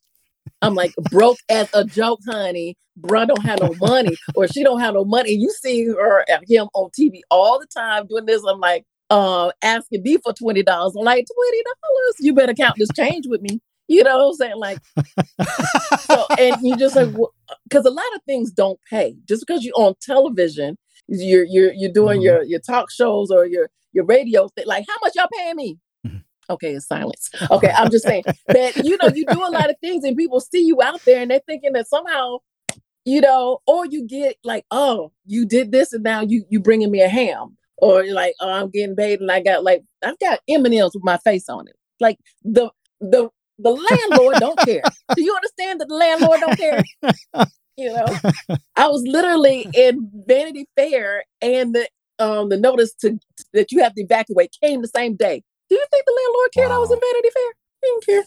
[0.63, 2.77] I'm like broke as a joke, honey.
[3.01, 5.33] Bruh don't have no money, or she don't have no money.
[5.33, 8.43] You see her at him on TV all the time doing this.
[8.47, 10.95] I'm like, uh, asking me for twenty dollars.
[10.97, 12.15] I'm like, twenty dollars.
[12.21, 13.61] You better count this change with me.
[13.89, 14.57] You know what I'm saying?
[14.57, 14.79] Like,
[16.01, 17.09] so, and you just like,
[17.69, 19.17] because a lot of things don't pay.
[19.27, 22.25] Just because you're on television, you're you're you're doing mm-hmm.
[22.25, 24.67] your your talk shows or your your radio thing.
[24.67, 25.79] Like, how much y'all paying me?
[26.07, 26.19] Mm-hmm.
[26.51, 27.31] Okay, it's silence.
[27.51, 30.41] Okay, I'm just saying that you know you do a lot of things and people
[30.41, 32.39] see you out there and they're thinking that somehow,
[33.05, 36.91] you know, or you get like, oh, you did this and now you you bringing
[36.91, 40.41] me a ham, or like, oh, I'm getting paid and I got like I've got
[40.49, 41.77] M and M's with my face on it.
[42.01, 44.83] Like the the the landlord don't care.
[45.15, 46.83] Do you understand that the landlord don't care?
[47.77, 48.05] You know,
[48.77, 51.89] I was literally in Vanity Fair, and the
[52.21, 53.19] um the notice to
[53.53, 55.43] that you have to evacuate came the same day.
[55.69, 56.77] Do you think the landlord cared wow.
[56.77, 57.53] I was in Vanity Fair?
[57.83, 58.25] He didn't care.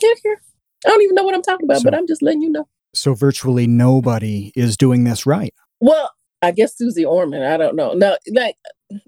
[0.00, 0.42] He didn't care.
[0.86, 2.68] I don't even know what I'm talking about, so, but I'm just letting you know.
[2.94, 5.52] So virtually nobody is doing this right.
[5.80, 7.42] Well, I guess Suze Orman.
[7.42, 7.94] I don't know.
[7.94, 8.56] No, like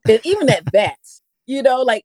[0.09, 0.99] and even at that,
[1.47, 2.05] you know, like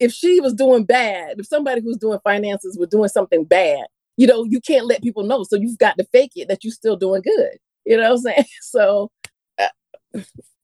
[0.00, 3.86] if she was doing bad, if somebody who's doing finances was doing something bad,
[4.16, 5.44] you know, you can't let people know.
[5.44, 7.58] So you've got to fake it that you're still doing good.
[7.84, 8.44] You know what I'm saying?
[8.62, 9.10] So
[9.58, 10.20] uh,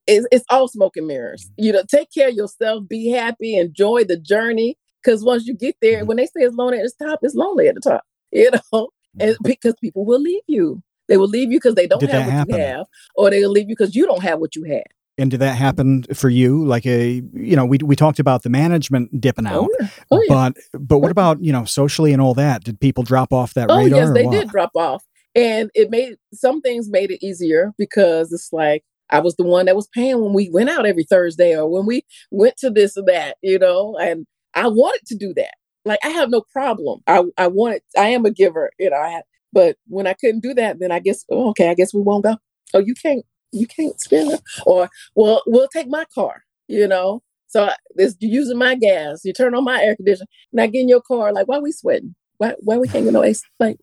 [0.09, 1.45] it's, it's all smoke and mirrors.
[1.45, 1.65] Mm-hmm.
[1.65, 4.77] You know, take care of yourself, be happy, enjoy the journey.
[5.05, 6.07] Because once you get there, mm-hmm.
[6.09, 8.03] when they say it's lonely at the top, it's lonely at the top.
[8.31, 9.21] You know, mm-hmm.
[9.23, 10.83] and because people will leave you.
[11.09, 12.57] They will leave you because they don't Did have what happen?
[12.57, 14.83] you have, or they will leave you because you don't have what you have.
[15.17, 16.63] And did that happen for you?
[16.63, 19.89] Like a, you know, we we talked about the management dipping oh, out, oh, yeah.
[20.11, 20.51] Oh, yeah.
[20.73, 22.65] but but what about you know socially and all that?
[22.65, 24.01] Did people drop off that oh, radar?
[24.01, 25.03] yes, they did drop off,
[25.35, 29.67] and it made some things made it easier because it's like I was the one
[29.67, 32.97] that was paying when we went out every Thursday or when we went to this
[32.97, 35.55] or that, you know, and I wanted to do that.
[35.85, 37.01] Like I have no problem.
[37.07, 37.83] I I wanted.
[37.97, 38.97] I am a giver, you know.
[38.97, 42.03] I but when I couldn't do that, then I guess oh, okay, I guess we
[42.03, 42.37] won't go.
[42.75, 44.43] Oh, you can't you can't spend it.
[44.67, 47.23] Or, well, we'll take my car, you know?
[47.47, 51.01] So this using my gas, you turn on my air conditioner, now get in your
[51.01, 52.15] car, like, why we sweating?
[52.37, 53.41] Why, why we can't get no AC?
[53.59, 53.79] Like,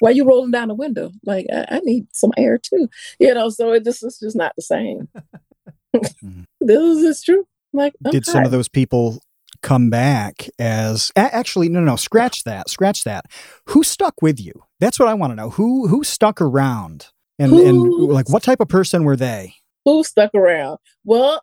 [0.00, 1.10] why you rolling down the window?
[1.24, 3.48] Like, I, I, need some air too, you know?
[3.48, 5.08] So it just, it's just not the same.
[5.94, 6.42] Mm-hmm.
[6.60, 7.46] this is true.
[7.72, 8.12] Like, okay.
[8.12, 9.20] did some of those people
[9.62, 13.26] come back as actually no no scratch that scratch that
[13.66, 17.10] who stuck with you that's what i want to know who who stuck around
[17.42, 19.54] and who, and like what type of person were they?
[19.84, 20.78] Who stuck around?
[21.04, 21.42] Well,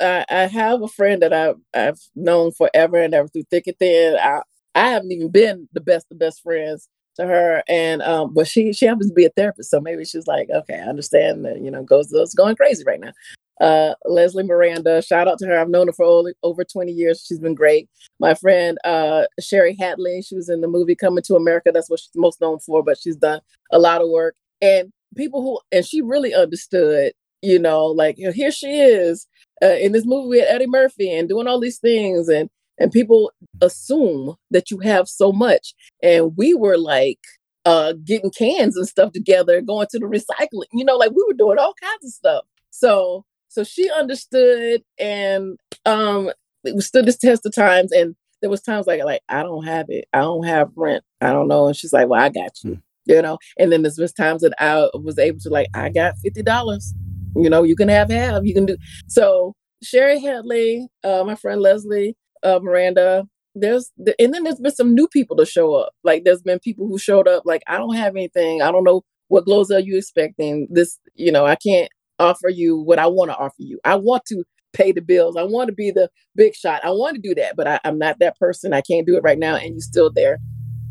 [0.00, 3.78] I, I have a friend that I, I've known forever and ever through thick and
[3.78, 4.16] thin.
[4.16, 4.42] I
[4.74, 8.72] I haven't even been the best of best friends to her, and um, but she
[8.72, 11.70] she happens to be a therapist, so maybe she's like, okay, I understand that you
[11.70, 13.12] know goes it's going crazy right now.
[13.60, 15.58] Uh, Leslie Miranda, shout out to her.
[15.58, 17.24] I've known her for over, over 20 years.
[17.24, 17.88] She's been great.
[18.18, 21.70] My friend uh, Shari Headley, she was in the movie Coming to America.
[21.72, 24.34] That's what she's most known for, but she's done a lot of work.
[24.60, 29.26] And people who and she really understood you know like you know, here she is
[29.62, 33.32] uh, in this movie with eddie murphy and doing all these things and and people
[33.60, 37.20] assume that you have so much and we were like
[37.64, 41.34] uh getting cans and stuff together going to the recycling you know like we were
[41.34, 46.30] doing all kinds of stuff so so she understood and um
[46.64, 49.86] it stood this test of times and there was times like like i don't have
[49.88, 52.72] it i don't have rent i don't know and she's like well i got you
[52.72, 53.38] mm you know.
[53.58, 56.94] And then there's times that I was able to like, I got fifty dollars.
[57.36, 58.44] You know, you can have half.
[58.44, 58.76] You can do
[59.08, 59.54] so.
[59.82, 63.26] Shari Headley, uh, my friend Leslie, uh, Miranda.
[63.56, 65.92] There's the, and then there's been some new people to show up.
[66.02, 67.44] Like there's been people who showed up.
[67.46, 68.62] Like I don't have anything.
[68.62, 70.66] I don't know what glows are you expecting.
[70.70, 73.78] This, you know, I can't offer you what I want to offer you.
[73.84, 75.36] I want to pay the bills.
[75.36, 76.84] I want to be the big shot.
[76.84, 78.72] I want to do that, but I, am not that person.
[78.72, 79.56] I can't do it right now.
[79.56, 80.38] And you're still there.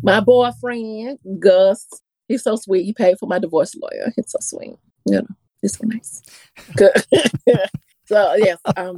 [0.02, 1.88] My boyfriend, Gus,
[2.28, 2.84] he's so sweet.
[2.84, 4.12] He paid for my divorce lawyer.
[4.16, 4.76] He's so sweet.
[5.06, 5.28] You know,
[5.62, 6.22] it's so nice.
[8.06, 8.98] so yes, um,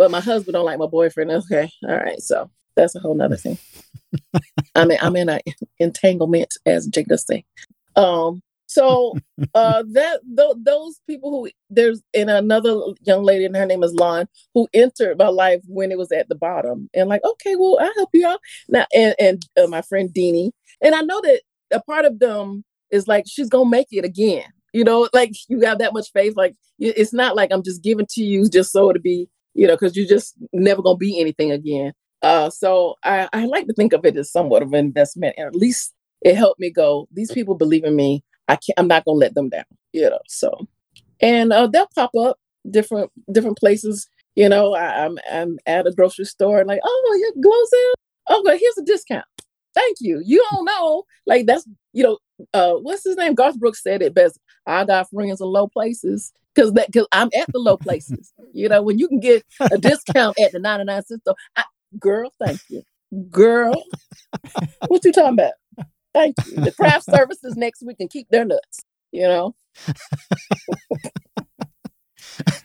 [0.00, 1.30] well, my husband don't like my boyfriend.
[1.30, 2.22] Okay, all right.
[2.22, 3.58] So that's a whole nother thing.
[4.74, 5.40] I mean, I'm in an
[5.78, 7.44] entanglement, as Jada say.
[7.96, 9.14] Um, so
[9.54, 13.92] uh, that th- those people who there's and another young lady, and her name is
[13.92, 17.76] Lon, who entered my life when it was at the bottom, and like, okay, well,
[17.78, 18.40] I help you out
[18.70, 18.86] now.
[18.94, 21.42] And and uh, my friend Deanie, and I know that
[21.72, 24.46] a part of them is like she's gonna make it again.
[24.72, 26.38] You know, like you have that much faith.
[26.38, 29.74] Like it's not like I'm just giving to you just so to be, you know,
[29.74, 31.92] because you're just never gonna be anything again.
[32.22, 35.46] Uh, so I, I like to think of it as somewhat of an investment, and
[35.46, 37.08] at least it helped me go.
[37.12, 38.24] These people believe in me.
[38.48, 38.78] I can't.
[38.78, 39.64] I'm not gonna let them down.
[39.92, 40.18] You know.
[40.28, 40.52] So,
[41.20, 42.38] and uh, they'll pop up
[42.70, 44.08] different different places.
[44.36, 47.94] You know, I, am I'm, I'm at a grocery store and like, oh, yeah, Glozell.
[48.28, 49.24] Oh, but here's a discount.
[49.74, 50.22] Thank you.
[50.24, 52.18] You don't know, like that's you know,
[52.54, 53.34] uh, what's his name?
[53.34, 54.38] Garth Brooks said it best.
[54.66, 58.32] I got friends in low places because that because I'm at the low places.
[58.52, 61.64] you know, when you can get a discount at the 99 cent store, I,
[61.98, 62.82] girl, thank you,
[63.30, 63.82] girl.
[64.88, 65.52] what you talking about?
[66.12, 66.56] Thank you.
[66.56, 68.84] The craft services next week and keep their nuts.
[69.12, 69.54] You know.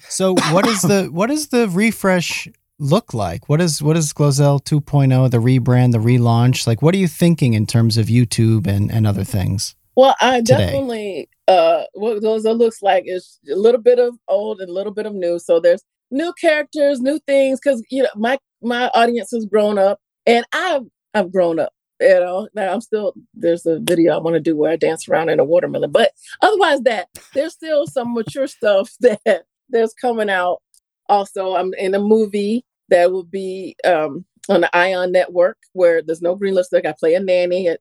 [0.10, 2.48] so what is the what is the refresh
[2.80, 3.50] look like?
[3.50, 6.68] What is what is Glozell 2.0, the rebrand, the relaunch?
[6.68, 9.76] Like what are you thinking in terms of YouTube and, and other things?
[9.96, 10.58] Well, I today?
[10.58, 14.94] definitely uh what Glozell looks like is a little bit of old and a little
[14.94, 15.40] bit of new.
[15.40, 20.00] So there's new characters, new things, because you know, my my audience has grown up
[20.26, 20.84] and I've
[21.14, 21.74] I've grown up.
[22.02, 25.08] You know, now I'm still there's a video I want to do where I dance
[25.08, 30.30] around in a watermelon, but otherwise that there's still some mature stuff that there's coming
[30.30, 30.62] out
[31.10, 36.22] also, I'm in a movie that will be um, on the Ion Network where there's
[36.22, 36.86] no green lipstick.
[36.86, 37.76] I play a nanny.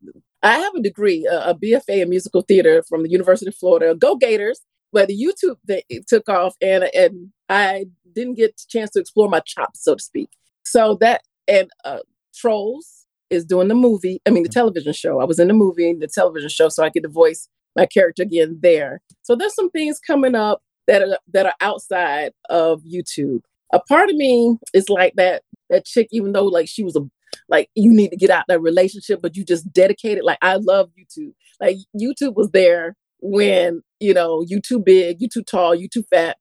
[0.45, 3.95] I have a degree, a, a BFA in musical theater from the University of Florida.
[3.95, 4.61] Go Gators!
[4.93, 9.29] But the YouTube thing took off, and and I didn't get a chance to explore
[9.29, 10.29] my chops, so to speak.
[10.65, 12.01] So that and uh,
[12.35, 14.21] Trolls is doing the movie.
[14.27, 15.19] I mean, the television show.
[15.21, 18.23] I was in the movie, the television show, so I get to voice my character
[18.23, 19.01] again there.
[19.23, 23.41] So there's some things coming up that are that are outside of YouTube.
[23.73, 27.01] A part of me is like that that chick, even though like she was a
[27.49, 30.25] like you need to get out that relationship, but you just dedicated.
[30.25, 31.33] Like I love YouTube.
[31.61, 36.05] Like YouTube was there when you know you too big, you too tall, you too
[36.11, 36.37] fat,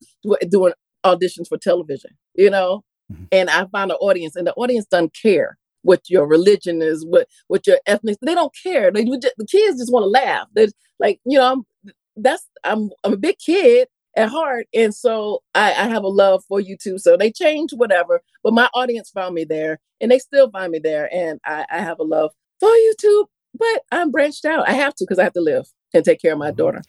[0.48, 0.72] doing
[1.04, 2.10] auditions for television.
[2.34, 2.82] You know,
[3.12, 3.24] mm-hmm.
[3.32, 7.28] and I found an audience, and the audience doesn't care what your religion is, what
[7.48, 8.18] what your ethnic.
[8.22, 8.90] They don't care.
[8.90, 10.46] They just, the kids just want to laugh.
[10.54, 10.68] They
[10.98, 14.66] like you know I'm that's I'm I'm a big kid at heart.
[14.74, 17.00] And so I, I have a love for YouTube.
[17.00, 20.78] So they changed whatever, but my audience found me there and they still find me
[20.78, 21.12] there.
[21.12, 24.68] And I, I have a love for YouTube, but I'm branched out.
[24.68, 26.56] I have to because I have to live and take care of my mm-hmm.
[26.56, 26.82] daughter.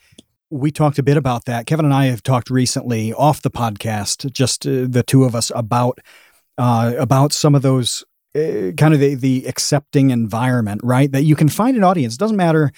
[0.51, 1.65] We talked a bit about that.
[1.65, 5.51] Kevin and I have talked recently off the podcast, just uh, the two of us,
[5.55, 5.99] about
[6.57, 8.03] uh, about some of those
[8.35, 11.11] uh, kind of the, the accepting environment, right?
[11.11, 12.13] That you can find an audience.
[12.13, 12.71] It doesn't matter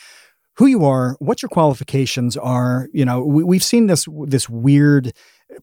[0.57, 2.87] who you are, what your qualifications are.
[2.91, 5.13] You know, we, have seen this this weird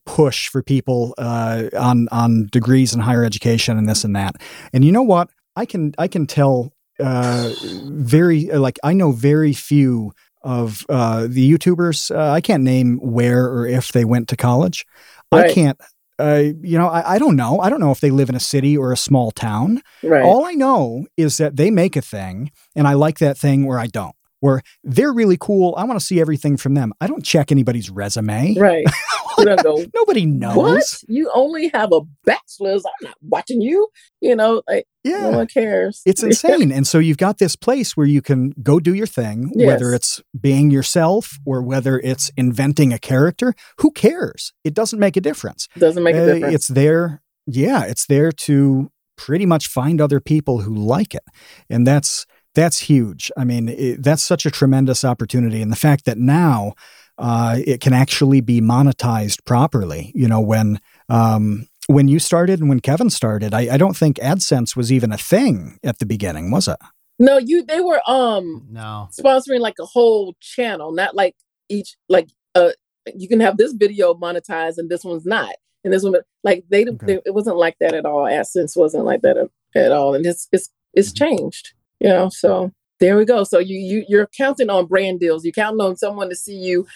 [0.07, 4.37] push for people uh, on on degrees in higher education and this and that.
[4.73, 5.31] And you know what?
[5.57, 7.53] I can I can tell uh,
[7.87, 12.15] very like I know very few of uh, the YouTubers.
[12.15, 14.87] Uh, I can't name where or if they went to college.
[15.33, 15.51] Right.
[15.51, 15.81] I can't.
[16.17, 17.59] Uh, you know, I, I don't know.
[17.59, 19.83] I don't know if they live in a city or a small town.
[20.01, 20.23] Right.
[20.23, 23.81] All I know is that they make a thing, and I like that thing where
[23.81, 24.15] I don't
[24.45, 25.75] where they're really cool.
[25.79, 26.93] I want to see everything from them.
[27.01, 28.55] I don't check anybody's resume.
[28.59, 28.85] Right.
[29.63, 30.57] go, Nobody knows.
[30.57, 31.05] What?
[31.09, 32.85] You only have a bachelor's.
[32.85, 33.89] I'm not watching you.
[34.21, 35.31] You know, like yeah.
[35.31, 36.03] no one cares.
[36.05, 36.71] It's insane.
[36.73, 39.67] and so you've got this place where you can go do your thing, yes.
[39.67, 43.55] whether it's being yourself or whether it's inventing a character.
[43.79, 44.53] Who cares?
[44.63, 45.69] It doesn't make a difference.
[45.79, 46.55] Doesn't make a uh, difference.
[46.55, 47.23] It's there.
[47.47, 51.25] Yeah, it's there to pretty much find other people who like it.
[51.71, 53.31] And that's that's huge.
[53.37, 55.61] I mean, it, that's such a tremendous opportunity.
[55.63, 56.75] And the fact that now
[57.19, 60.81] uh, it can actually be monetized properly, you know, when.
[61.09, 65.13] Um, when you started and when Kevin started, I, I don't think AdSense was even
[65.13, 66.79] a thing at the beginning, was it?
[67.19, 71.37] No, you they were um no sponsoring like a whole channel, not like
[71.69, 72.71] each like uh
[73.15, 75.55] you can have this video monetized and this one's not.
[75.85, 77.07] And this one like they, okay.
[77.07, 78.25] they it wasn't like that at all.
[78.25, 80.15] AdSense wasn't like that at, at all.
[80.15, 81.25] And it's it's it's mm-hmm.
[81.25, 81.75] changed
[82.09, 83.45] you know so there we go.
[83.45, 85.45] So you, you you're counting on brand deals.
[85.45, 86.87] You're counting on someone to see you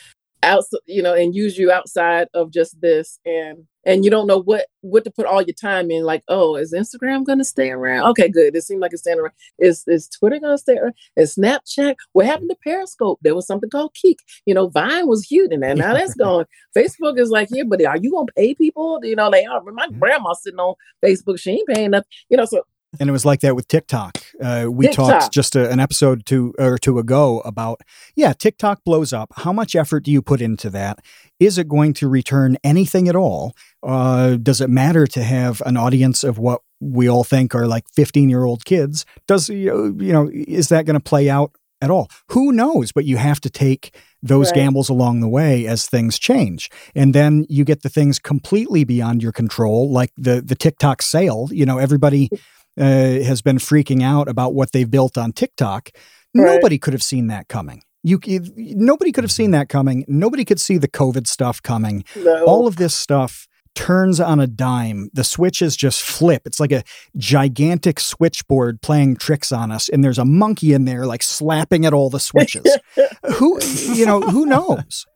[0.45, 3.19] out you know and use you outside of just this.
[3.27, 6.05] And and you don't know what what to put all your time in.
[6.05, 8.09] Like oh is instagram going to stay around?
[8.11, 8.55] Okay good.
[8.55, 9.33] It seemed like it's staying around.
[9.59, 10.95] Is is twitter going to stay around?
[11.17, 11.97] Is snapchat?
[12.13, 13.19] What happened to periscope?
[13.23, 14.21] There was something called Kik.
[14.47, 16.47] You know vine was huge and now that's gone.
[16.77, 19.01] Facebook is like yeah but are you going to pay people?
[19.03, 19.99] You know they are oh, my mm-hmm.
[19.99, 21.41] grandma sitting on facebook.
[21.41, 22.63] She ain't paying up you know so
[22.99, 24.19] and it was like that with TikTok.
[24.43, 25.21] Uh, we TikTok.
[25.21, 27.83] talked just a, an episode two or two ago about,
[28.17, 29.31] yeah, TikTok blows up.
[29.37, 31.01] How much effort do you put into that?
[31.39, 33.55] Is it going to return anything at all?
[33.83, 37.85] Uh, does it matter to have an audience of what we all think are like
[37.93, 39.05] 15 year old kids?
[39.27, 42.09] Does, you know, is that going to play out at all?
[42.31, 42.93] Who knows?
[42.93, 44.57] But you have to take those right.
[44.57, 46.71] gambles along the way as things change.
[46.95, 51.49] And then you get the things completely beyond your control, like the the TikTok sale.
[51.53, 52.31] You know, everybody
[52.79, 55.91] uh, has been freaking out about what they've built on TikTok.
[56.35, 56.55] Right.
[56.55, 57.83] Nobody could have seen that coming.
[58.03, 58.21] You,
[58.57, 60.05] nobody could have seen that coming.
[60.07, 62.05] Nobody could see the COVID stuff coming.
[62.17, 62.45] No.
[62.45, 65.11] All of this stuff turns on a dime.
[65.13, 66.43] The switches just flip.
[66.47, 66.83] It's like a
[67.17, 71.93] gigantic switchboard playing tricks on us, and there's a monkey in there like slapping at
[71.93, 72.65] all the switches.
[73.35, 75.07] who, you know, who knows?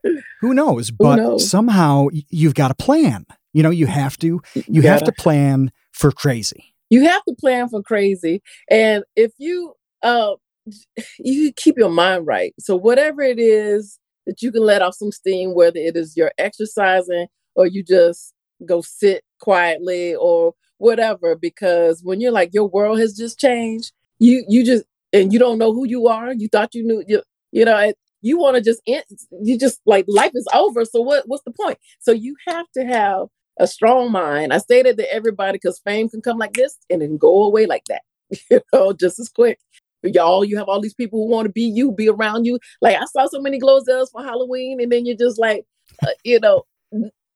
[0.40, 0.90] Who knows?
[0.90, 1.48] But who knows?
[1.48, 3.26] somehow you've got a plan.
[3.52, 4.40] You know, you have to.
[4.54, 6.71] You, you have to plan for crazy.
[6.92, 9.72] You have to plan for crazy, and if you
[10.02, 10.34] uh,
[11.18, 12.54] you keep your mind right.
[12.60, 16.32] So whatever it is that you can let off some steam, whether it is you're
[16.36, 18.34] exercising or you just
[18.66, 24.44] go sit quietly or whatever, because when you're like your world has just changed, you
[24.46, 24.84] you just
[25.14, 26.34] and you don't know who you are.
[26.34, 27.22] You thought you knew you
[27.52, 29.04] you know you want to just end,
[29.42, 30.84] you just like life is over.
[30.84, 31.78] So what what's the point?
[32.00, 33.28] So you have to have
[33.58, 34.52] a strong mind.
[34.52, 37.66] I say that to everybody because fame can come like this and then go away
[37.66, 38.02] like that,
[38.50, 39.58] you know, just as quick.
[40.04, 42.58] Y'all you have all these people who want to be you be around you.
[42.80, 45.64] Like i saw so many Glozells for halloween and then you're just like
[46.02, 46.64] uh, you know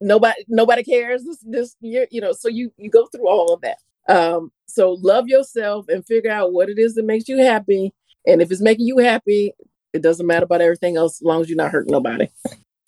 [0.00, 3.60] nobody nobody cares this this year you know so you you go through all of
[3.60, 3.76] that.
[4.08, 7.94] Um so love yourself and figure out what it is that makes you happy.
[8.26, 9.54] And if it's making you happy
[9.92, 12.28] it doesn't matter about everything else as long as you're not hurting nobody.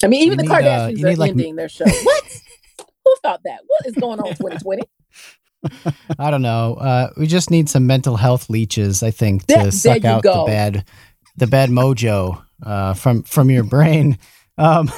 [0.02, 1.84] I mean even You the need, uh, kardashians you are like, ending their show.
[2.02, 2.24] What
[3.08, 4.82] who thought that what is going on 2020
[6.20, 6.74] I don't know.
[6.74, 10.08] Uh, we just need some mental health leeches, I think, to There- there suck you
[10.08, 10.44] out go.
[10.44, 10.84] the bad,
[11.36, 14.18] the bad mojo uh, from from your brain.
[14.60, 14.90] Um,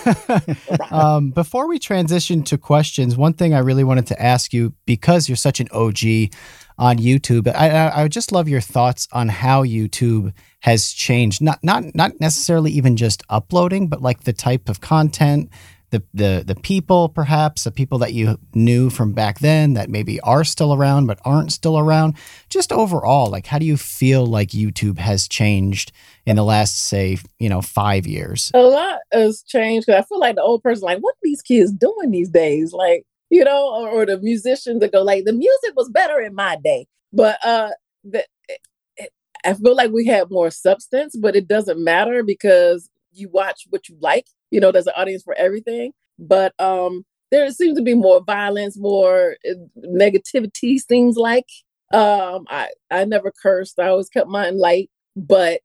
[0.91, 5.29] um, before we transition to questions, one thing I really wanted to ask you because
[5.29, 6.33] you're such an OG
[6.79, 11.43] on YouTube, I, I, I would just love your thoughts on how YouTube has changed.
[11.43, 15.51] Not not not necessarily even just uploading, but like the type of content,
[15.91, 20.21] the the the people, perhaps the people that you knew from back then that maybe
[20.21, 22.15] are still around but aren't still around.
[22.49, 25.93] Just overall, like how do you feel like YouTube has changed
[26.27, 28.51] in the last, say, you know, five years?
[28.55, 31.43] a lot has changed because I feel like the old person, like, what are these
[31.43, 32.73] kids doing these days?
[32.73, 36.35] Like, you know, or, or the musicians that go, like, the music was better in
[36.35, 36.87] my day.
[37.13, 37.71] But uh
[38.05, 38.61] the, it-
[38.97, 39.13] it-
[39.45, 43.89] I feel like we have more substance, but it doesn't matter because you watch what
[43.89, 44.27] you like.
[44.51, 45.93] You know, there's an audience for everything.
[46.19, 49.55] But um there seems to be more violence, more uh,
[49.87, 51.47] negativity, things like.
[51.93, 53.79] Um, I I never cursed.
[53.81, 55.61] I always kept mine light, but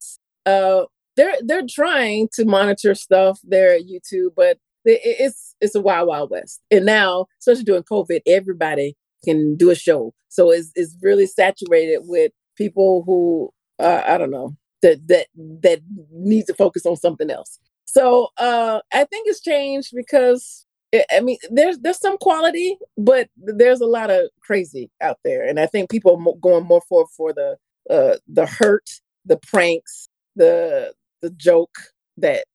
[0.46, 5.82] uh they're they're trying to monitor stuff there at YouTube, but it- it's it's a
[5.82, 6.62] wild wild west.
[6.72, 12.02] And now, especially during COVID, everybody can do a show, so it's it's really saturated
[12.04, 15.28] with people who uh, I don't know that that
[15.64, 15.80] that
[16.12, 17.60] need to focus on something else.
[17.86, 23.30] So uh I think it's changed because I I mean, there's there's some quality, but
[23.38, 27.08] there's a lot of crazy out there, and I think people are going more for
[27.16, 27.58] for the
[27.90, 28.90] uh, the hurt,
[29.26, 31.76] the pranks, the the joke
[32.18, 32.46] that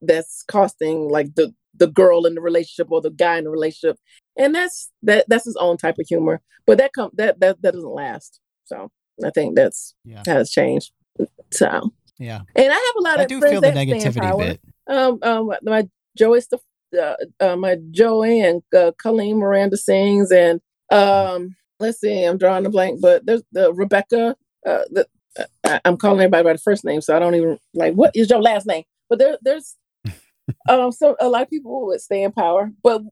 [0.00, 3.98] that's costing like the the girl in the relationship or the guy in the relationship,
[4.36, 6.40] and that's that that's his own type of humor.
[6.66, 8.40] But that come that that that doesn't last.
[8.64, 8.90] So
[9.24, 10.22] I think that's Yeah.
[10.26, 10.92] has changed.
[11.50, 11.92] So
[12.22, 12.40] Yeah.
[12.54, 14.20] and I have a lot I of do friends feel the that stay in negativity
[14.20, 14.38] power.
[14.38, 14.60] bit.
[14.88, 16.60] Um, um, my Joey, Steph-
[17.00, 20.60] uh, uh, my Joey and uh, Colleen Miranda sings, and
[20.90, 24.36] um, let's see, I'm drawing a blank, but there's the Rebecca.
[24.66, 25.06] Uh, the,
[25.38, 28.12] uh, I, I'm calling everybody by the first name, so I don't even like what
[28.14, 28.84] is your last name.
[29.08, 29.76] But there, there's
[30.68, 33.02] um, so a lot of people would stay in power, but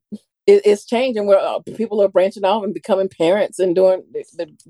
[0.47, 4.03] it, it's changing where uh, people are branching off and becoming parents and doing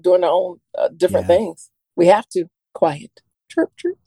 [0.01, 1.37] doing their own uh, different Yeah.
[1.37, 1.71] things.
[1.97, 3.99] We have to quiet, chirp, chirp.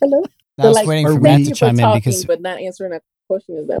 [0.00, 0.22] Hello.
[0.58, 2.92] I was like, waiting for Matt to you for chime in because but not answering
[2.92, 3.78] a question is that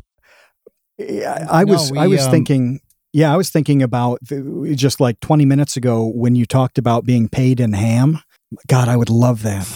[0.98, 2.80] Yeah, I No, was I was um, thinking
[3.12, 7.04] yeah, I was thinking about the, just like 20 minutes ago when you talked about
[7.04, 8.20] being paid in ham.
[8.68, 9.68] God, I would love that.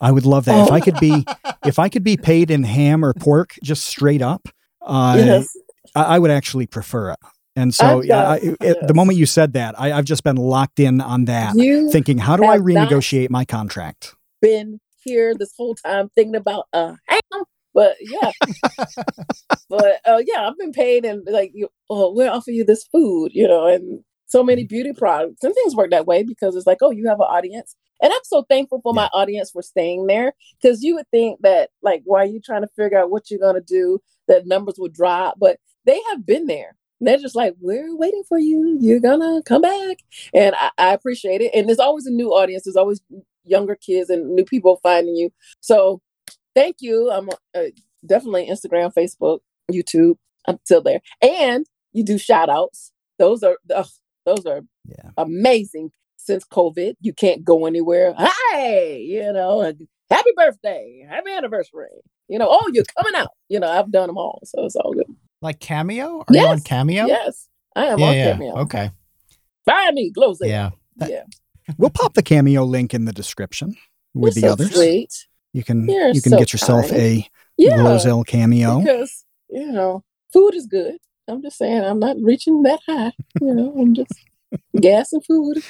[0.00, 0.66] I would love that.
[0.66, 1.24] If I could be
[1.64, 4.48] if I could be paid in ham or pork just straight up,
[4.82, 5.56] uh, yes.
[5.94, 7.18] I, I would actually prefer it.
[7.54, 8.38] And so I've yeah, I,
[8.86, 12.18] the moment you said that, I, I've just been locked in on that, You thinking,
[12.18, 14.14] how do I renegotiate my contract?
[14.40, 17.44] been here this whole time thinking about uh ham.
[17.74, 18.32] But yeah.
[19.68, 23.30] but uh yeah, I've been paid and like you oh, we'll offer you this food,
[23.32, 26.78] you know, and so many beauty products and things work that way because it's like,
[26.80, 27.76] oh, you have an audience.
[28.02, 30.32] And I'm so thankful for my audience for staying there.
[30.60, 33.40] Because you would think that like why are you trying to figure out what you're
[33.40, 36.76] gonna do, that numbers would drop, but they have been there.
[37.00, 38.78] And they're just like, we're waiting for you.
[38.80, 39.98] You're gonna come back.
[40.32, 41.50] And I, I appreciate it.
[41.54, 42.64] And there's always a new audience.
[42.64, 43.00] There's always
[43.44, 45.30] younger kids and new people finding you.
[45.60, 46.00] So
[46.54, 47.10] thank you.
[47.10, 47.62] I'm uh,
[48.06, 49.40] definitely Instagram, Facebook,
[49.70, 50.16] YouTube.
[50.46, 51.00] I'm still there.
[51.20, 52.92] And you do shout outs.
[53.18, 53.56] Those are
[54.24, 55.10] those are Yeah.
[55.16, 55.92] amazing.
[56.16, 58.14] Since COVID, you can't go anywhere.
[58.16, 59.60] Hi, you know,
[60.08, 61.88] happy birthday, happy anniversary.
[62.28, 63.30] You know, oh, you're coming out.
[63.48, 65.06] You know, I've done them all, so it's all good.
[65.40, 66.20] like Cameo?
[66.20, 66.62] Are you on Yes.
[66.62, 67.06] Cameo?
[67.06, 68.32] Yes, I am yeah, on yeah.
[68.32, 68.56] Cameo.
[68.58, 68.90] Okay.
[69.66, 70.46] Find me, Glozell.
[70.46, 70.70] Yeah.
[71.08, 71.24] yeah.
[71.78, 73.76] We'll pop the cameo link in the description
[74.14, 74.74] with You're the so others.
[74.74, 75.26] Sweet.
[75.52, 77.00] You can You're you can so get yourself kind.
[77.00, 77.76] a Yeah.
[77.76, 78.80] Glozell cameo.
[78.80, 80.02] Because, you know,
[80.32, 80.96] food is good.
[81.28, 83.12] I'm just saying, I'm not reaching that high.
[83.40, 84.12] You know, I'm just
[84.80, 85.62] gas and food.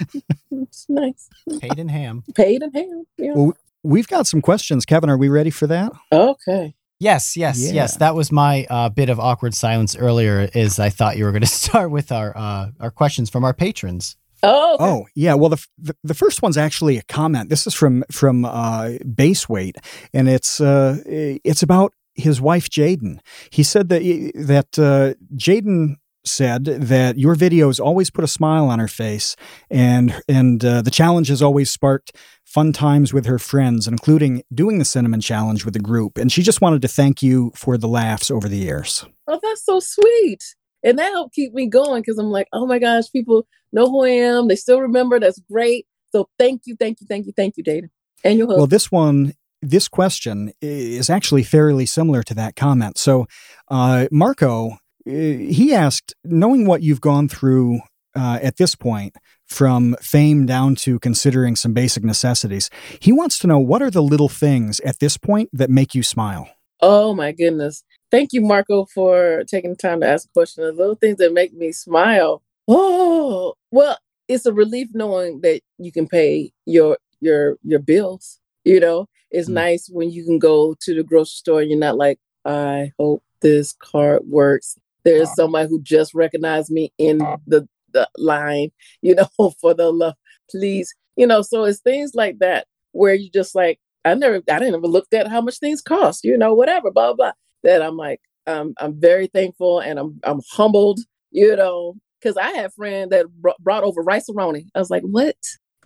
[0.50, 1.28] It's nice.
[1.60, 2.24] Paid in ham.
[2.34, 3.04] Paid in ham.
[3.18, 3.32] Yeah.
[3.34, 5.10] Well, We've got some questions, Kevin.
[5.10, 5.90] Are we ready for that?
[6.12, 6.74] Okay.
[7.00, 7.72] Yes, yes, Yeah.
[7.72, 7.96] yes.
[7.96, 10.48] That was my uh, bit of awkward silence earlier.
[10.54, 13.52] Is I thought you were going to start with our uh, our questions from our
[13.52, 14.16] patrons.
[14.42, 14.84] Oh, okay.
[14.84, 15.34] Oh, yeah.
[15.34, 17.48] Well, the, the the first one's actually a comment.
[17.48, 19.76] This is from from uh, Base Weight,
[20.12, 23.18] and it's uh, it's about his wife Jaden.
[23.50, 24.02] He said that
[24.34, 29.36] that uh, Jaden said that your videos always put a smile on her face,
[29.70, 34.78] and and uh, the challenge has always sparked fun times with her friends, including doing
[34.78, 36.18] the cinnamon challenge with the group.
[36.18, 39.04] And she just wanted to thank you for the laughs over the years.
[39.26, 40.54] Oh, that's so sweet.
[40.84, 44.04] And that helped keep me going because I'm like, oh my gosh, people know who
[44.04, 44.48] I am.
[44.48, 45.20] They still remember.
[45.20, 45.86] That's great.
[46.10, 47.88] So thank you, thank you, thank you, thank you, Dana.
[48.24, 52.98] And your Well, this one, this question is actually fairly similar to that comment.
[52.98, 53.26] So,
[53.68, 57.80] uh, Marco, he asked, knowing what you've gone through
[58.14, 59.14] uh, at this point,
[59.46, 62.70] from fame down to considering some basic necessities,
[63.00, 66.02] he wants to know what are the little things at this point that make you
[66.02, 66.48] smile.
[66.80, 67.84] Oh my goodness.
[68.12, 70.64] Thank you, Marco, for taking the time to ask a question.
[70.64, 72.42] The little things that make me smile.
[72.68, 73.98] Oh, well,
[74.28, 78.40] it's a relief knowing that you can pay your your your bills.
[78.64, 79.54] You know, it's Mm.
[79.54, 83.22] nice when you can go to the grocery store and you're not like, I hope
[83.40, 84.78] this card works.
[85.04, 88.70] There's somebody who just recognized me in the, the line,
[89.02, 90.14] you know, for the love,
[90.50, 90.94] please.
[91.16, 94.74] You know, so it's things like that where you just like, I never, I didn't
[94.76, 97.32] ever looked at how much things cost, you know, whatever, blah, blah,
[97.62, 101.00] that I'm like, um, I'm very thankful and I'm, I'm humbled,
[101.30, 104.66] you know, because I had a friend that br- brought over Rice-A-Roni.
[104.74, 105.36] I was like, what?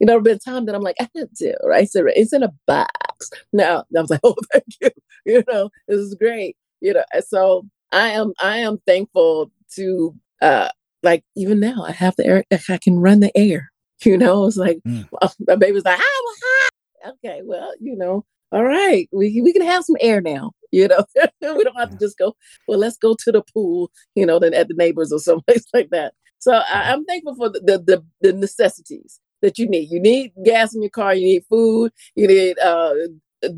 [0.01, 2.13] You know, there been time that I'm like, I didn't do Rice-A-Roni.
[2.17, 3.31] It's in a box.
[3.53, 4.91] Now I was like, oh, thank you.
[5.27, 6.57] You know, this is great.
[6.81, 10.69] You know, so I am, I am thankful to, uh,
[11.03, 13.71] like even now I have the air, I can run the air.
[14.05, 15.09] You know, it's like Mm.
[15.49, 16.69] my baby's like, well, hi."
[17.09, 20.53] okay, well, you know, all right, we we can have some air now.
[20.81, 21.05] You know,
[21.57, 22.35] we don't have to just go.
[22.69, 23.91] Well, let's go to the pool.
[24.15, 26.15] You know, then at the neighbors or someplace like that.
[26.39, 29.91] So I, I'm thankful for the, the the the necessities that you need.
[29.91, 31.15] You need gas in your car.
[31.15, 31.93] You need food.
[32.15, 32.95] You need uh,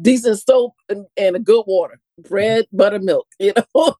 [0.00, 3.26] decent soap and, and a good water, bread, butter, milk.
[3.38, 3.94] You know,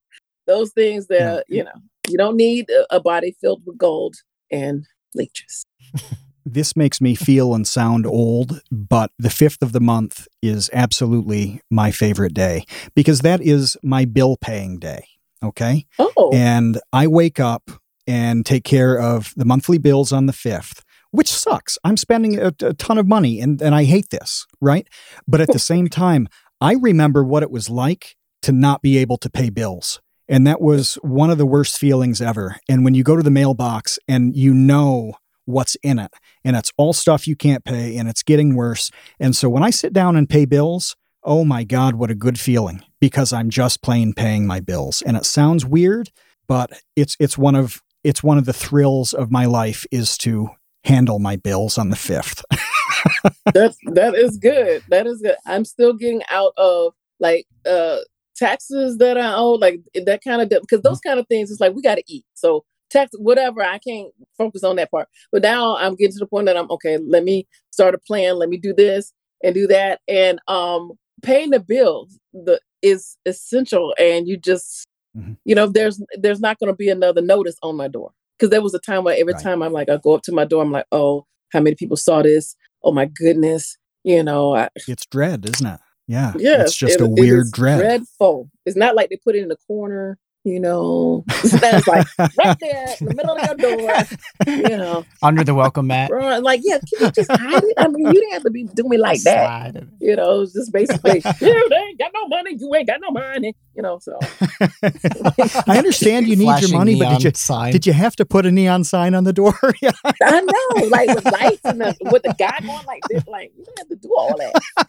[0.47, 1.75] those things that you know
[2.07, 4.15] you don't need a, a body filled with gold
[4.51, 5.65] and leeches.
[6.53, 11.61] This makes me feel and sound old, but the fifth of the month is absolutely
[11.69, 15.05] my favorite day because that is my bill paying day.
[15.43, 15.85] Okay.
[15.99, 17.69] Oh, And I wake up
[18.07, 21.77] and take care of the monthly bills on the fifth, which sucks.
[21.83, 24.87] I'm spending a, a ton of money and, and I hate this, right?
[25.27, 26.27] But at the same time,
[26.59, 30.01] I remember what it was like to not be able to pay bills.
[30.27, 32.57] And that was one of the worst feelings ever.
[32.67, 35.13] And when you go to the mailbox and you know
[35.49, 36.11] what's in it,
[36.43, 38.91] and it's all stuff you can't pay, and it's getting worse.
[39.19, 42.39] And so when I sit down and pay bills, oh my God, what a good
[42.39, 45.01] feeling because I'm just plain paying my bills.
[45.01, 46.11] And it sounds weird,
[46.47, 50.49] but it's it's one of it's one of the thrills of my life is to
[50.85, 52.43] handle my bills on the fifth.
[53.53, 54.83] that's that is good.
[54.89, 55.35] That is good.
[55.45, 57.99] I'm still getting out of like uh
[58.35, 61.51] taxes that I owe, like that kind of because those kind of things.
[61.51, 63.61] It's like we got to eat, so tax whatever.
[63.63, 65.07] I can't focus on that part.
[65.31, 66.97] But now I'm getting to the point that I'm okay.
[66.97, 68.37] Let me start a plan.
[68.37, 69.13] Let me do this
[69.43, 73.93] and do that, and um, paying the bills the is essential.
[73.99, 74.85] And you just
[75.17, 75.37] Mhm.
[75.43, 78.61] you know there's there's not going to be another notice on my door because there
[78.61, 79.41] was a time where every Right.
[79.41, 81.97] time I'm like I go up to my door, I'm like, oh, how many people
[81.97, 82.55] saw this?
[82.83, 85.79] Oh my goodness, you know, I, it's dread, isn't it?
[86.07, 86.33] Yeah.
[86.37, 87.79] yeah, It's just it- a weird is dread.
[87.79, 88.49] Dreadful.
[88.67, 90.17] It's not like they put it in the corner,
[90.49, 91.23] you know.
[91.43, 95.05] That's like right there in the middle of your door, you know.
[95.21, 96.11] Under the welcome mat.
[96.11, 97.73] Right, Like, yeah, can you just hide it?
[97.77, 99.75] I mean, you didn't have to be doing me like that.
[99.75, 99.87] It.
[99.99, 101.61] You know, it was just basically, yeah,
[101.99, 103.99] ain't got no money, you ain't got no money, you know.
[103.99, 104.17] So
[105.67, 107.71] I understand you need your money, but did you sign.
[107.71, 109.53] did you have to put a neon sign on the door?
[109.81, 109.91] yeah.
[110.23, 113.65] I know, like with lights and the, with the guy going like this, like you
[113.65, 114.87] don't have to do all that.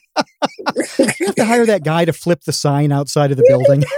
[1.18, 3.84] You have to hire that guy to flip the sign outside of the building.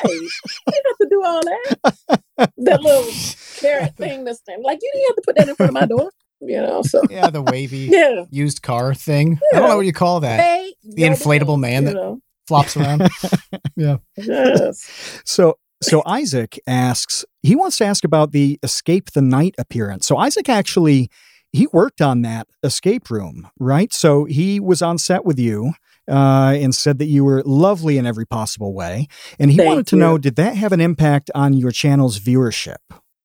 [0.00, 0.30] Hey, you
[0.68, 2.22] didn't have to do all that.
[2.58, 3.12] That little
[3.56, 6.12] carrot thing that's like you didn't have to put that in front of my door.
[6.40, 8.26] You know, so yeah, the wavy yeah.
[8.30, 9.40] used car thing.
[9.52, 10.38] I don't know what you call that.
[10.38, 12.20] Hey, The inflatable man you that- know.
[12.48, 13.08] Flops around.
[13.76, 13.98] yeah.
[14.16, 15.22] Yes.
[15.24, 20.06] So so Isaac asks, he wants to ask about the Escape the Night appearance.
[20.06, 21.10] So Isaac actually
[21.52, 23.92] he worked on that escape room, right?
[23.92, 25.72] So he was on set with you.
[26.10, 29.06] Uh, and said that you were lovely in every possible way.
[29.38, 30.00] And he Thank wanted to you.
[30.00, 32.76] know did that have an impact on your channel's viewership?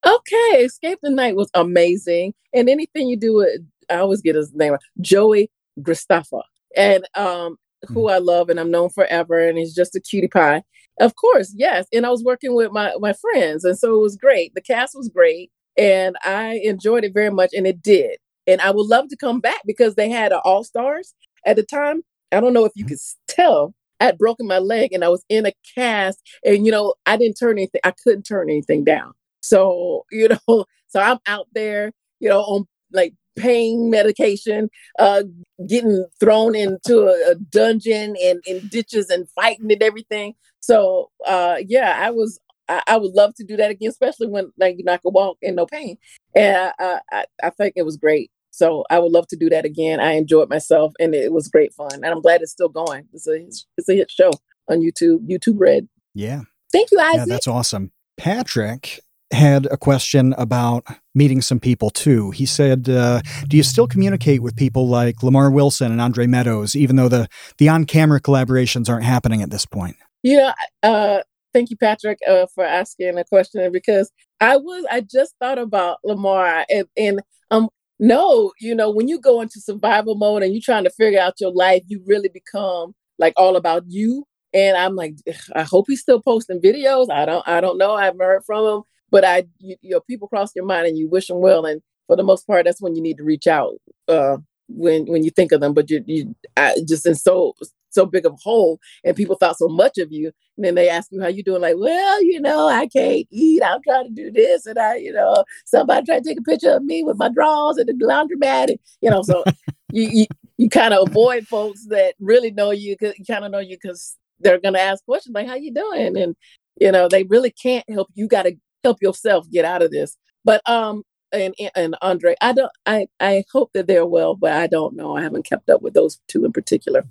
[0.06, 2.34] Okay, Escape the Night was amazing.
[2.54, 5.50] And anything you do with, I always get his name, Joey
[5.80, 6.42] Gristafa,
[6.76, 7.56] and um,
[7.88, 8.14] who mm.
[8.14, 10.64] I love and I'm known forever, and he's just a cutie pie.
[11.00, 11.88] Of course, yes.
[11.92, 14.54] And I was working with my my friends, and so it was great.
[14.56, 18.18] The cast was great, and I enjoyed it very much, and it did.
[18.48, 21.14] And I would love to come back because they had All Stars
[21.46, 22.02] at the time.
[22.32, 22.90] I don't know if you mm.
[22.90, 23.74] could tell.
[24.00, 27.18] I had broken my leg, and I was in a cast, and you know I
[27.18, 27.82] didn't turn anything.
[27.84, 29.14] I couldn't turn anything down.
[29.42, 34.70] So, you know, so I'm out there, you know, on like pain medication,
[35.00, 35.24] uh,
[35.68, 40.34] getting thrown into a, a dungeon and in ditches and fighting and everything.
[40.60, 44.52] So, uh, yeah, I was, I, I would love to do that again, especially when
[44.58, 45.98] like you know, I could walk in no pain.
[46.36, 48.32] And I, I, I- think it was great.
[48.52, 50.00] So I would love to do that again.
[50.00, 51.90] I enjoyed myself and it was great fun.
[51.96, 53.08] And I'm glad it's still going.
[53.12, 53.34] It's a,
[53.78, 54.30] it's a hit show
[54.70, 55.88] on YouTube, YouTube Red.
[56.14, 56.42] Yeah.
[56.72, 57.30] Thank you, Yeah, Isaac.
[57.30, 57.92] that's awesome.
[58.16, 59.00] Patrick
[59.34, 62.32] had a question about meeting some people too.
[62.32, 66.76] He said, uh, "Do you still communicate with people like Lamar Wilson and Andre Meadows,
[66.76, 67.28] even though the
[67.58, 71.22] the on camera collaborations aren't happening at this point?" Yeah, uh,
[71.54, 76.00] thank you, Patrick, uh, for asking a question because I was I just thought about
[76.04, 77.22] Lamar and, and
[77.52, 77.70] um
[78.00, 81.40] no, you know, when you go into survival mode and you're trying to figure out
[81.40, 84.26] your life, you really become like all about you.
[84.54, 85.16] And I'm like,
[85.56, 87.10] I hope he's still posting videos.
[87.10, 87.94] I don't I don't know.
[87.94, 88.84] I haven't heard from him,
[89.14, 91.66] but I you, you know people cross your mind and you wish them well.
[91.68, 93.76] And for the most part, that's when you need to reach out
[94.10, 94.38] uh,
[94.70, 95.74] when when you think of them.
[95.76, 97.56] But you you I, just in so
[97.92, 100.90] so big of a hole and people thought so much of you and then they
[100.90, 104.12] ask you how you doing like well you know i can't eat i'm trying to
[104.14, 107.18] do this and i you know somebody tried to take a picture of me with
[107.18, 109.44] my drawers at the laundromat and you know so
[109.92, 110.26] you you,
[110.58, 113.78] you kind of avoid folks that really know you 'cause- you kind of know you
[113.82, 116.36] because they're going to ask questions like how you doing and
[116.80, 120.18] you know they really can't help you got to help yourself get out of this
[120.46, 124.68] but um and and andre i don't i i hope that they're well but i
[124.68, 127.06] don't know i haven't kept up with those two in particular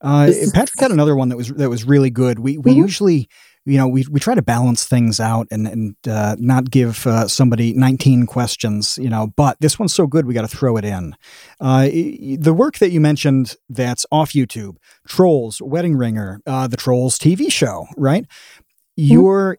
[0.00, 2.38] Uh, Patrick had another one that was that was really good.
[2.38, 2.76] We we Mhm.
[2.76, 3.28] usually,
[3.64, 7.26] you know, we we try to balance things out and and uh, not give uh,
[7.26, 9.28] somebody 19 questions, you know.
[9.34, 11.14] But this one's so good, we got to throw it in.
[11.58, 14.76] Uh, y- y- the work that you mentioned that's off YouTube,
[15.08, 18.26] Trolls, Wedding Ringer, uh, the Trolls TV show, right?
[18.96, 19.56] You're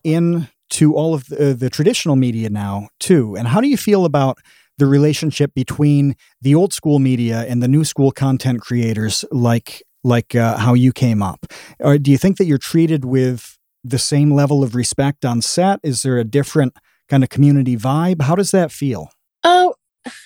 [0.71, 3.35] into all of the, the traditional media now too.
[3.35, 4.37] And how do you feel about
[4.77, 10.35] the relationship between the old school media and the new school content creators like like
[10.35, 11.45] uh, how you came up
[11.79, 15.79] or do you think that you're treated with the same level of respect on set
[15.81, 16.73] is there a different
[17.07, 19.09] kind of community vibe how does that feel
[19.45, 19.73] oh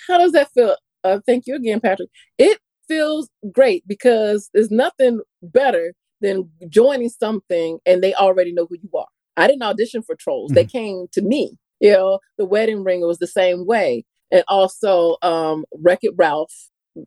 [0.07, 0.75] how does that feel?
[1.03, 2.09] Uh, thank you again, Patrick.
[2.37, 8.75] It feels great because there's nothing better than joining something and they already know who
[8.81, 9.07] you are.
[9.39, 11.57] I didn't audition for Trolls; they came to me.
[11.79, 16.53] You know, the Wedding Ring was the same way, and also um, Wreck It Ralph.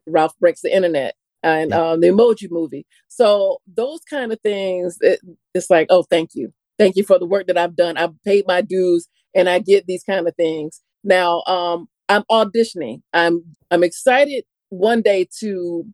[0.06, 1.90] Ralph breaks the internet and Yeah.
[1.92, 2.86] um, the Emoji Movie.
[3.08, 5.20] So those kind of things, it,
[5.54, 7.96] it's like, oh, thank you, thank you for the work that I've done.
[7.98, 10.80] I've paid my dues, and I get these kind of things.
[11.04, 13.02] Now, um, I'm auditioning.
[13.12, 15.84] I'm I'm excited one day to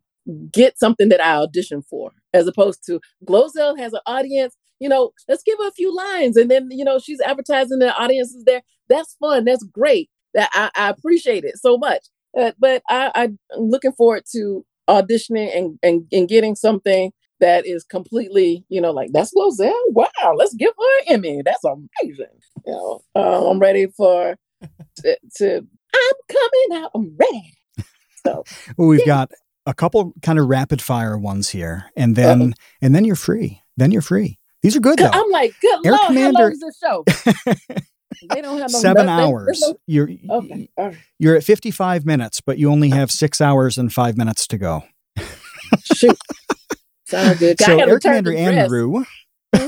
[0.51, 4.55] get something that I auditioned for, as opposed to Glozell has an audience.
[4.79, 7.93] You know, let's give her a few lines, and then you know she's advertising the
[7.95, 8.61] audience is there.
[8.89, 9.45] That's fun.
[9.45, 10.09] That's great.
[10.33, 12.05] That I, I appreciate it so much.
[12.37, 17.83] Uh, but I, I'm looking forward to auditioning and, and and getting something that is
[17.85, 19.73] completely, you know, like that's Glozell.
[19.87, 21.41] Wow, let's give her an Emmy.
[21.43, 22.25] That's amazing.
[22.65, 24.35] You know, uh, I'm ready for
[24.97, 25.55] to, to
[25.93, 26.91] I'm coming out.
[26.93, 27.53] I'm ready.
[28.25, 28.43] So
[28.77, 29.05] well we've Yeah.
[29.05, 29.31] got
[29.65, 33.91] a couple kind of rapid fire ones here and then and then you're free then
[33.91, 36.77] you're free these are good though I'm like, good Air lord, how long is this
[36.77, 37.03] show?
[38.33, 40.97] They don't have no seven there's hours no- you're okay, right.
[41.19, 44.83] you're at 55 minutes but you only have six hours and five minutes to go
[45.95, 46.17] Shoot.
[47.07, 47.61] Sounds good.
[47.61, 49.05] So air commander andrew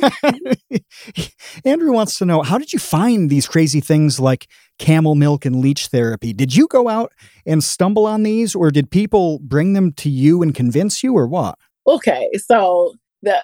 [1.66, 4.48] andrew wants to know how did you find these crazy things like
[4.80, 7.14] camel milk and leech therapy did you go out
[7.46, 11.28] and stumble on these or did people bring them to you and convince you or
[11.28, 13.42] what okay so the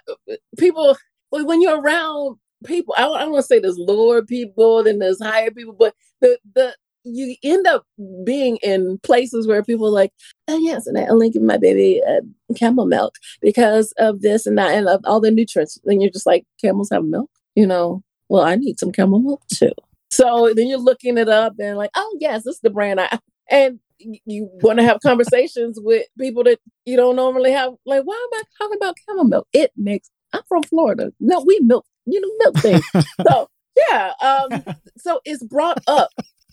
[0.57, 0.97] people
[1.31, 5.21] well, when you're around people i I want to say there's lower people than there's
[5.21, 7.85] higher people but the the you end up
[8.25, 10.11] being in places where people are like
[10.47, 12.21] oh yes and i only give my baby uh,
[12.55, 16.25] camel milk because of this and that and of all the nutrients and you're just
[16.25, 19.71] like camels have milk you know well i need some camel milk too
[20.09, 23.19] So then you're looking it up and like, oh yes, this is the brand I
[23.51, 27.73] and you want to have conversations with people that you don't normally have.
[27.85, 29.47] Like, why am I talking about camel milk?
[29.53, 30.09] It makes.
[30.33, 31.11] I'm from Florida.
[31.19, 31.85] No, we milk.
[32.05, 33.05] You know, milk things.
[33.27, 33.49] so
[33.89, 34.13] yeah.
[34.21, 34.63] Um.
[34.97, 36.09] So it's brought up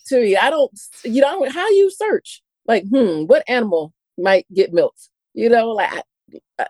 [0.08, 0.36] to me.
[0.36, 0.72] I don't.
[1.04, 2.42] You know how you search.
[2.66, 5.08] Like, hmm, what animal might get milked?
[5.34, 5.92] You know, like.
[5.92, 6.02] I,
[6.58, 6.66] I,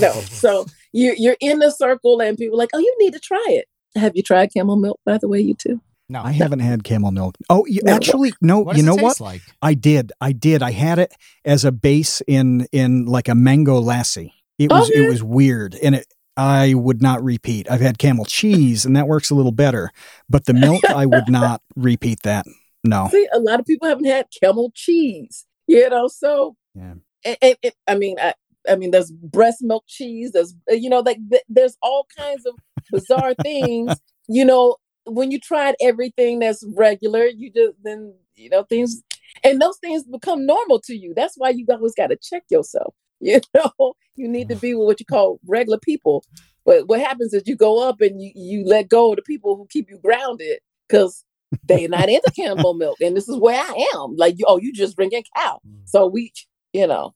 [0.00, 0.12] no.
[0.12, 3.66] So you you're in the circle and people like, oh, you need to try it.
[3.96, 5.00] Have you tried camel milk?
[5.04, 5.80] By the way, you too.
[6.08, 7.36] No, I haven't had camel milk.
[7.48, 8.58] Oh, you, actually, no.
[8.60, 9.20] What you know it what?
[9.20, 9.40] Like?
[9.62, 10.12] I did.
[10.20, 10.62] I did.
[10.62, 11.14] I had it
[11.44, 14.32] as a base in in like a mango lassi.
[14.58, 15.04] It was Okay.
[15.04, 16.06] it was weird, and it
[16.42, 17.70] I would not repeat.
[17.70, 19.90] I've had camel cheese, and that works a little better.
[20.28, 22.46] But the milk, I would not repeat that.
[22.84, 23.08] No.
[23.10, 25.46] See, a lot of people haven't had camel cheese.
[25.68, 26.94] You know, so Yeah.
[27.24, 28.34] and, and, and- I mean, I,
[28.68, 30.32] I mean, there's breast milk cheese.
[30.32, 31.18] There's, uh, you know, like
[31.48, 32.54] there's all kinds of
[32.90, 33.94] bizarre things.
[34.28, 39.02] You know, when you tried everything that's regular, you just then you know things,
[39.42, 41.12] and those things become normal to you.
[41.14, 42.94] That's why you always got to check yourself.
[43.30, 46.24] You know, you need to be with what you call regular people.
[46.66, 49.56] But what happens is you go up and you you let go of the people
[49.56, 50.58] who keep you grounded
[50.88, 51.24] because
[51.64, 54.16] they're not into camel milk, and this is where I am.
[54.16, 55.60] Like, you, oh, you just drinking cow.
[55.66, 55.80] Mm.
[55.84, 56.32] So we,
[56.72, 57.14] you know,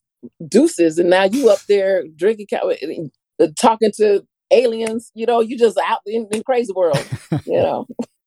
[0.49, 2.71] deuces, and now you up there drinking cow,
[3.41, 5.11] uh, talking to aliens.
[5.15, 7.05] You know, you just out in, in crazy world.
[7.47, 7.87] You know,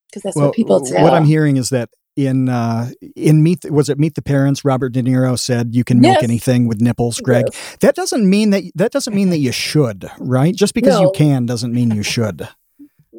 [0.10, 1.04] because that's Well, what people tell.
[1.04, 4.90] what I'm hearing is that in uh in meet was it meet the parents robert
[4.90, 6.24] de niro said you can milk Yes.
[6.24, 7.78] anything with nipples greg Yes.
[7.82, 11.46] that doesn't mean that that doesn't mean that you should right just because you can
[11.46, 12.48] doesn't mean you should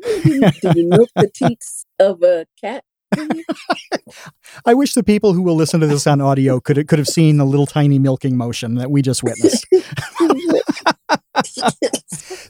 [0.02, 2.84] Do you milk the teats of a cat?
[4.64, 7.36] I wish the people who will listen to this on audio could could have seen
[7.36, 9.66] the little tiny milking motion that we just witnessed.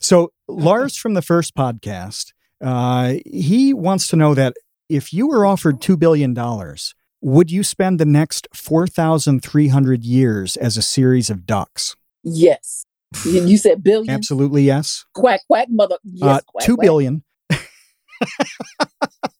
[0.02, 2.32] So Lars from the first podcast,
[2.64, 4.54] uh, he wants to know that
[4.90, 9.68] if you were offered two billion dollars, would you spend the next four thousand three
[9.68, 11.96] hundred years as a series of ducks?
[12.22, 12.84] yes.
[13.24, 14.08] You, you said billion.
[14.14, 15.04] Absolutely yes.
[15.14, 15.98] Quack quack mother.
[16.04, 16.22] Yes.
[16.28, 17.24] uh, quack, two quack, billion.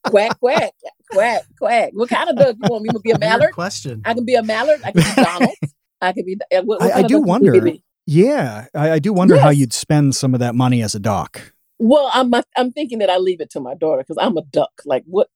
[0.07, 0.73] Quack quack
[1.13, 1.91] quack quack.
[1.93, 3.11] What kind of duck you want me to be?
[3.11, 3.53] A Weird mallard?
[3.53, 4.03] question.
[4.05, 4.81] I can be a mallard.
[4.85, 5.55] I can be Donald.
[6.01, 6.37] I could be.
[6.53, 7.79] uh, What, what I- I do duck you want me to wonder.
[8.07, 11.53] Yeah, I, I do wonder how you'd spend some of that money as a duck.
[11.81, 14.71] Well, I'm I'm thinking that I leave it to my daughter because I'm a duck.
[14.85, 15.29] Like what?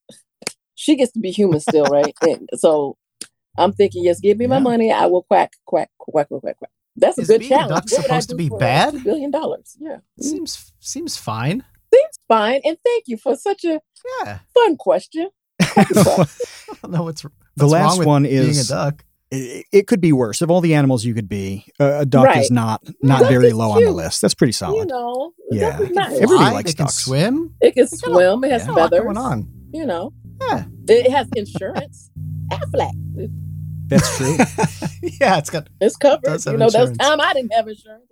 [0.76, 2.14] She gets to be human still, right?
[2.22, 2.96] and so
[3.56, 4.92] I'm thinking, yes, give me my money.
[4.92, 6.70] I will quack quack quack quack quack quack.
[6.96, 7.70] That's a Is good being a challenge.
[7.70, 8.92] duck What supposed to be for, bad?
[8.92, 9.76] Two billion dollars.
[9.80, 11.64] Yeah, Mm, Seems seems fine.
[11.92, 12.60] seems fine.
[12.64, 13.80] And thank you for such a
[14.24, 14.38] Yeah.
[14.52, 15.30] fun question.
[15.60, 15.84] I
[16.82, 19.04] don't know what's, what's The wrong last with one being a duck.
[19.30, 20.40] It, it could be worse.
[20.42, 23.48] Of all the animals you could be, uh, a duck is not not Duck very
[23.48, 24.20] is low on the list.
[24.22, 24.88] That's pretty You solid.
[24.88, 25.78] know, Yeah.
[25.90, 26.12] nice.
[26.12, 26.94] Everybody Fly, likes they can ducks.
[26.96, 27.54] swim.
[27.60, 28.44] It can They got a- swim.
[28.44, 29.00] It has yeah, a feathers.
[29.02, 29.48] going on.
[29.72, 30.64] You know, Yeah.
[30.88, 32.10] it has insurance.
[32.50, 32.92] Aflac.
[33.86, 34.36] That's true.
[35.20, 36.22] yeah, it's got It's covered.
[36.24, 38.04] Does You know, those time I didn't have insurance.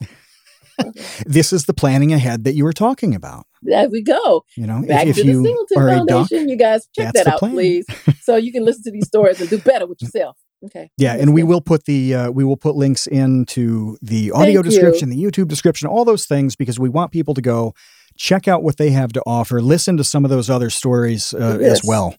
[1.26, 3.46] This is the planning ahead that you were talking about.
[3.62, 4.44] There we go.
[4.56, 6.48] You know, Back if, to if the Singleton are a duck, Foundation.
[6.48, 7.52] You guys check that out, plan.
[7.52, 7.86] please,
[8.22, 10.36] so you can listen to these stories and do better with yourself.
[10.62, 10.90] Okay.
[10.98, 14.54] yeah, and we will put the uh, we will put links into the audio Thank
[14.56, 14.62] you.
[14.70, 17.74] description, the YouTube description, all those things because we want people to go
[18.18, 21.58] check out what they have to offer, listen to some of those other stories uh,
[21.62, 22.14] as well.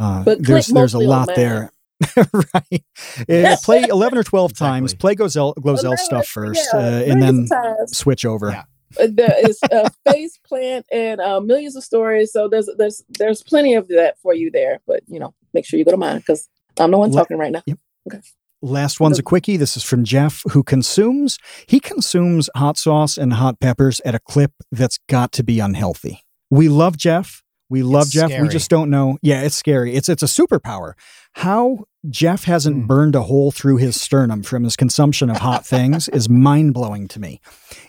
[0.00, 1.70] Uh, But there's there's a lot there.
[2.16, 2.84] right.
[3.30, 4.94] Uh, play 11 or 12 times.
[4.94, 7.96] Play Glozell, Glozell stuff first, yeah, uh, and then times.
[7.96, 8.50] switch over.
[8.50, 8.64] Yeah.
[9.00, 12.32] Uh, there is a face plant and uh, millions of stories.
[12.32, 14.80] So there's there's there's plenty of that for you there.
[14.86, 17.38] But you know, make sure you go to mine because I'm the one Let- talking
[17.38, 17.62] right now.
[18.06, 18.20] Okay.
[18.62, 19.58] Last one's a quickie.
[19.58, 24.18] This is from Jeff, who consumes he consumes hot sauce and hot peppers at a
[24.18, 26.22] clip that's got to be unhealthy.
[26.50, 27.42] We love Jeff.
[27.68, 28.40] We love It's Jeff.
[28.40, 29.18] We just don't know.
[29.20, 29.94] Yeah, it's scary.
[29.94, 30.94] It's it's a superpower.
[31.34, 32.86] How Jeff hasn't Hmm.
[32.86, 37.08] burned a hole through his sternum from his consumption of hot things is mind blowing
[37.08, 37.40] to me.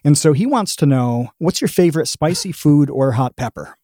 [0.03, 3.78] And so he wants to know what's your favorite spicy food or hot pepper?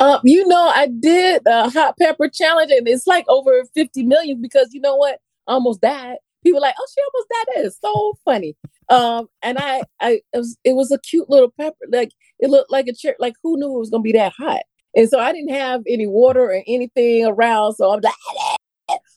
[0.00, 4.42] Um, you know, I did a hot pepper challenge, and it's like over 50 million
[4.42, 5.20] because you know what?
[5.46, 6.16] I almost died.
[6.42, 7.46] People were like, oh, she almost died.
[7.54, 8.56] That is so funny.
[8.88, 11.76] Um, and I, I, it was, it was a cute little pepper.
[11.90, 12.10] Like
[12.40, 13.14] it looked like a chair.
[13.20, 14.62] Like who knew it was gonna be that hot?
[14.94, 18.12] And so I didn't have any water or anything around, so I'm like,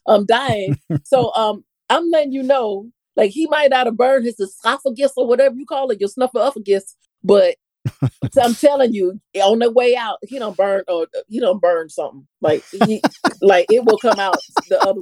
[0.07, 0.79] I'm dying.
[1.03, 5.27] so um, I'm letting you know, like he might not have burned his esophagus or
[5.27, 7.55] whatever you call it, your snuffleupagus, but
[8.31, 11.89] so I'm telling you, on the way out, he don't burn or he don't burn
[11.89, 12.27] something.
[12.41, 13.01] Like he,
[13.41, 14.37] like it will come out
[14.69, 15.01] the other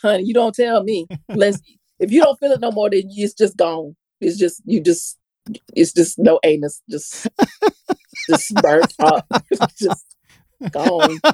[0.00, 1.06] honey, you don't tell me.
[1.28, 1.60] Let's
[1.98, 3.96] if you don't feel it no more, then it's just gone.
[4.20, 5.18] It's just you just
[5.74, 7.28] it's just no anus, just
[8.28, 9.26] just burnt up.
[9.78, 10.13] just
[10.70, 11.18] Gone.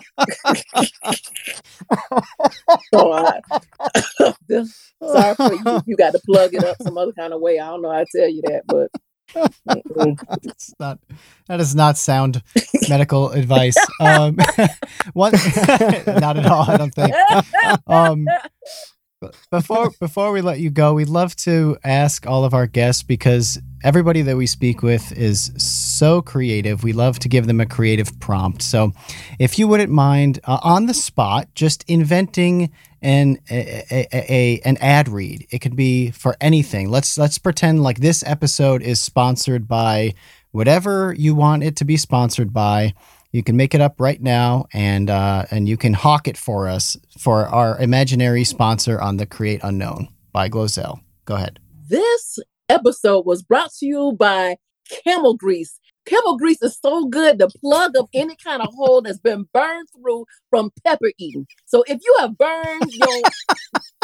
[2.92, 3.40] so I,
[5.02, 5.82] sorry for you.
[5.86, 7.58] You got to plug it up some other kind of way.
[7.58, 8.90] I don't know how to tell you that, but
[10.44, 10.98] it's not
[11.46, 12.42] that is not sound
[12.88, 13.76] medical advice.
[14.00, 14.36] Um,
[15.12, 15.32] what?
[16.06, 16.68] not at all.
[16.68, 17.14] I don't think.
[17.86, 18.26] Um,
[19.50, 23.58] before before we let you go, we'd love to ask all of our guests because
[23.82, 26.82] everybody that we speak with is so creative.
[26.82, 28.62] We love to give them a creative prompt.
[28.62, 28.92] So,
[29.38, 32.70] if you wouldn't mind, uh, on the spot, just inventing
[33.02, 35.46] an a, a, a, an ad read.
[35.50, 36.90] It could be for anything.
[36.90, 40.14] Let's let's pretend like this episode is sponsored by
[40.52, 42.94] whatever you want it to be sponsored by.
[43.32, 46.68] You can make it up right now, and uh, and you can hawk it for
[46.68, 51.00] us for our imaginary sponsor on the Create Unknown by Glozell.
[51.26, 51.60] Go ahead.
[51.88, 54.56] This episode was brought to you by
[55.04, 55.78] Camel Grease.
[56.06, 59.86] Camel grease is so good to plug up any kind of hole that's been burned
[59.94, 61.46] through from pepper eating.
[61.66, 62.92] So if you have burned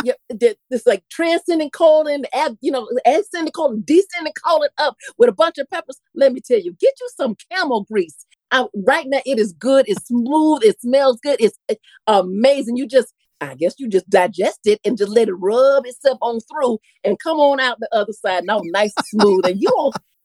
[0.05, 0.15] your,
[0.71, 5.59] this like transcending colon, ab, you know, ascending colon, descending colon up with a bunch
[5.59, 8.27] of peppers, let me tell you, get you some camel grease.
[8.65, 9.85] I, right now, it is good.
[9.89, 10.65] It's smooth.
[10.65, 11.37] It smells good.
[11.41, 12.77] It's, it's amazing.
[12.77, 16.41] You just I guess you just digest it and just let it rub itself on
[16.41, 19.45] through and come on out the other side now nice and smooth.
[19.47, 19.69] And you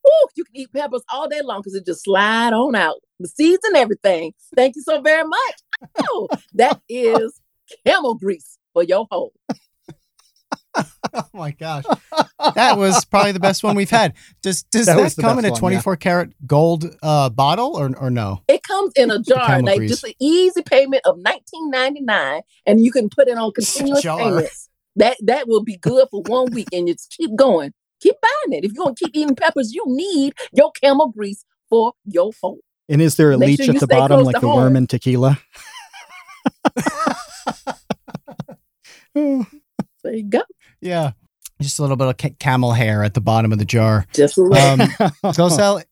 [0.07, 2.95] Ooh, you can eat peppers all day long because it just slide on out.
[3.19, 4.33] The seeds and everything.
[4.55, 5.55] Thank you so very much.
[6.53, 7.39] That is
[7.85, 9.33] camel grease for your hole.
[11.13, 11.85] oh my gosh.
[12.55, 14.13] That was probably the best one we've had.
[14.41, 18.41] Does does that, that come in a 24 karat gold uh, bottle or, or no?
[18.47, 23.09] It comes in a jar, like just an easy payment of 19.99 and you can
[23.09, 24.69] put it on continuous payments.
[24.97, 28.57] That that will be good for one week and you just keep going keep buying
[28.57, 28.65] it.
[28.65, 32.59] If you're gonna keep eating peppers, you need your camel grease for your home.
[32.89, 34.57] And is there a Make leech sure at the bottom like the home.
[34.57, 35.39] worm in tequila?
[40.03, 40.41] there you go.
[40.81, 41.11] Yeah.
[41.61, 44.07] Just a little bit of camel hair at the bottom of the jar.
[44.13, 44.81] Just a little.
[44.81, 45.83] Um, so, Sal,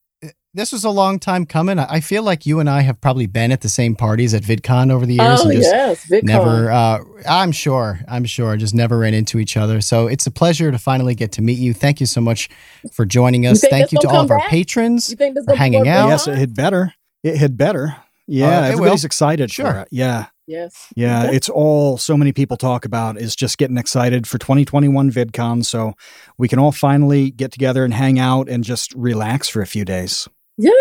[0.54, 1.78] this was a long time coming.
[1.78, 4.92] I feel like you and I have probably been at the same parties at VidCon
[4.92, 5.42] over the years.
[5.42, 6.24] Oh, and just yes, VidCon.
[6.24, 7.00] Never, uh,
[7.30, 9.80] I'm sure, I'm sure, just never ran into each other.
[9.80, 11.74] So it's a pleasure to finally get to meet you.
[11.74, 12.50] Thank you so much
[12.92, 13.62] for joining us.
[13.62, 14.42] You Thank you to all of back?
[14.42, 16.10] our patrons for hanging out.
[16.10, 16.94] Yes, it had better.
[17.24, 17.96] It had better.
[18.26, 19.08] Yeah, uh, everybody's will.
[19.08, 19.72] excited sure.
[19.72, 19.88] for it.
[19.92, 20.28] Yeah.
[20.50, 20.92] Yes.
[20.96, 25.64] Yeah, it's all so many people talk about is just getting excited for 2021 VidCon.
[25.64, 25.94] So
[26.40, 29.86] we can all finally get together and hang out and just relax for a few
[29.86, 30.28] days.
[30.58, 30.74] Yes.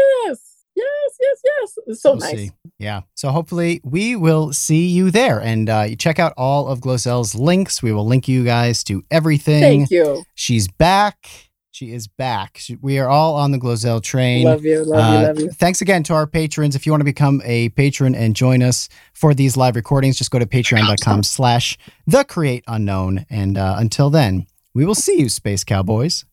[0.75, 1.79] Yes, yes, yes.
[1.87, 2.37] It's so we'll nice.
[2.37, 2.51] See.
[2.79, 3.03] Yeah.
[3.15, 5.39] So hopefully we will see you there.
[5.39, 7.83] And uh, you check out all of Glozell's links.
[7.83, 9.61] We will link you guys to everything.
[9.61, 10.25] Thank you.
[10.35, 11.48] She's back.
[11.71, 12.59] She is back.
[12.59, 14.45] She, we are all on the Glozell train.
[14.45, 15.51] Love you, love uh, you, love you.
[15.51, 16.75] Thanks again to our patrons.
[16.75, 20.31] If you want to become a patron and join us for these live recordings, just
[20.31, 23.27] go to patreon.com slash the create unknown.
[23.31, 26.25] And uh, until then, we will see you, Space Cowboys.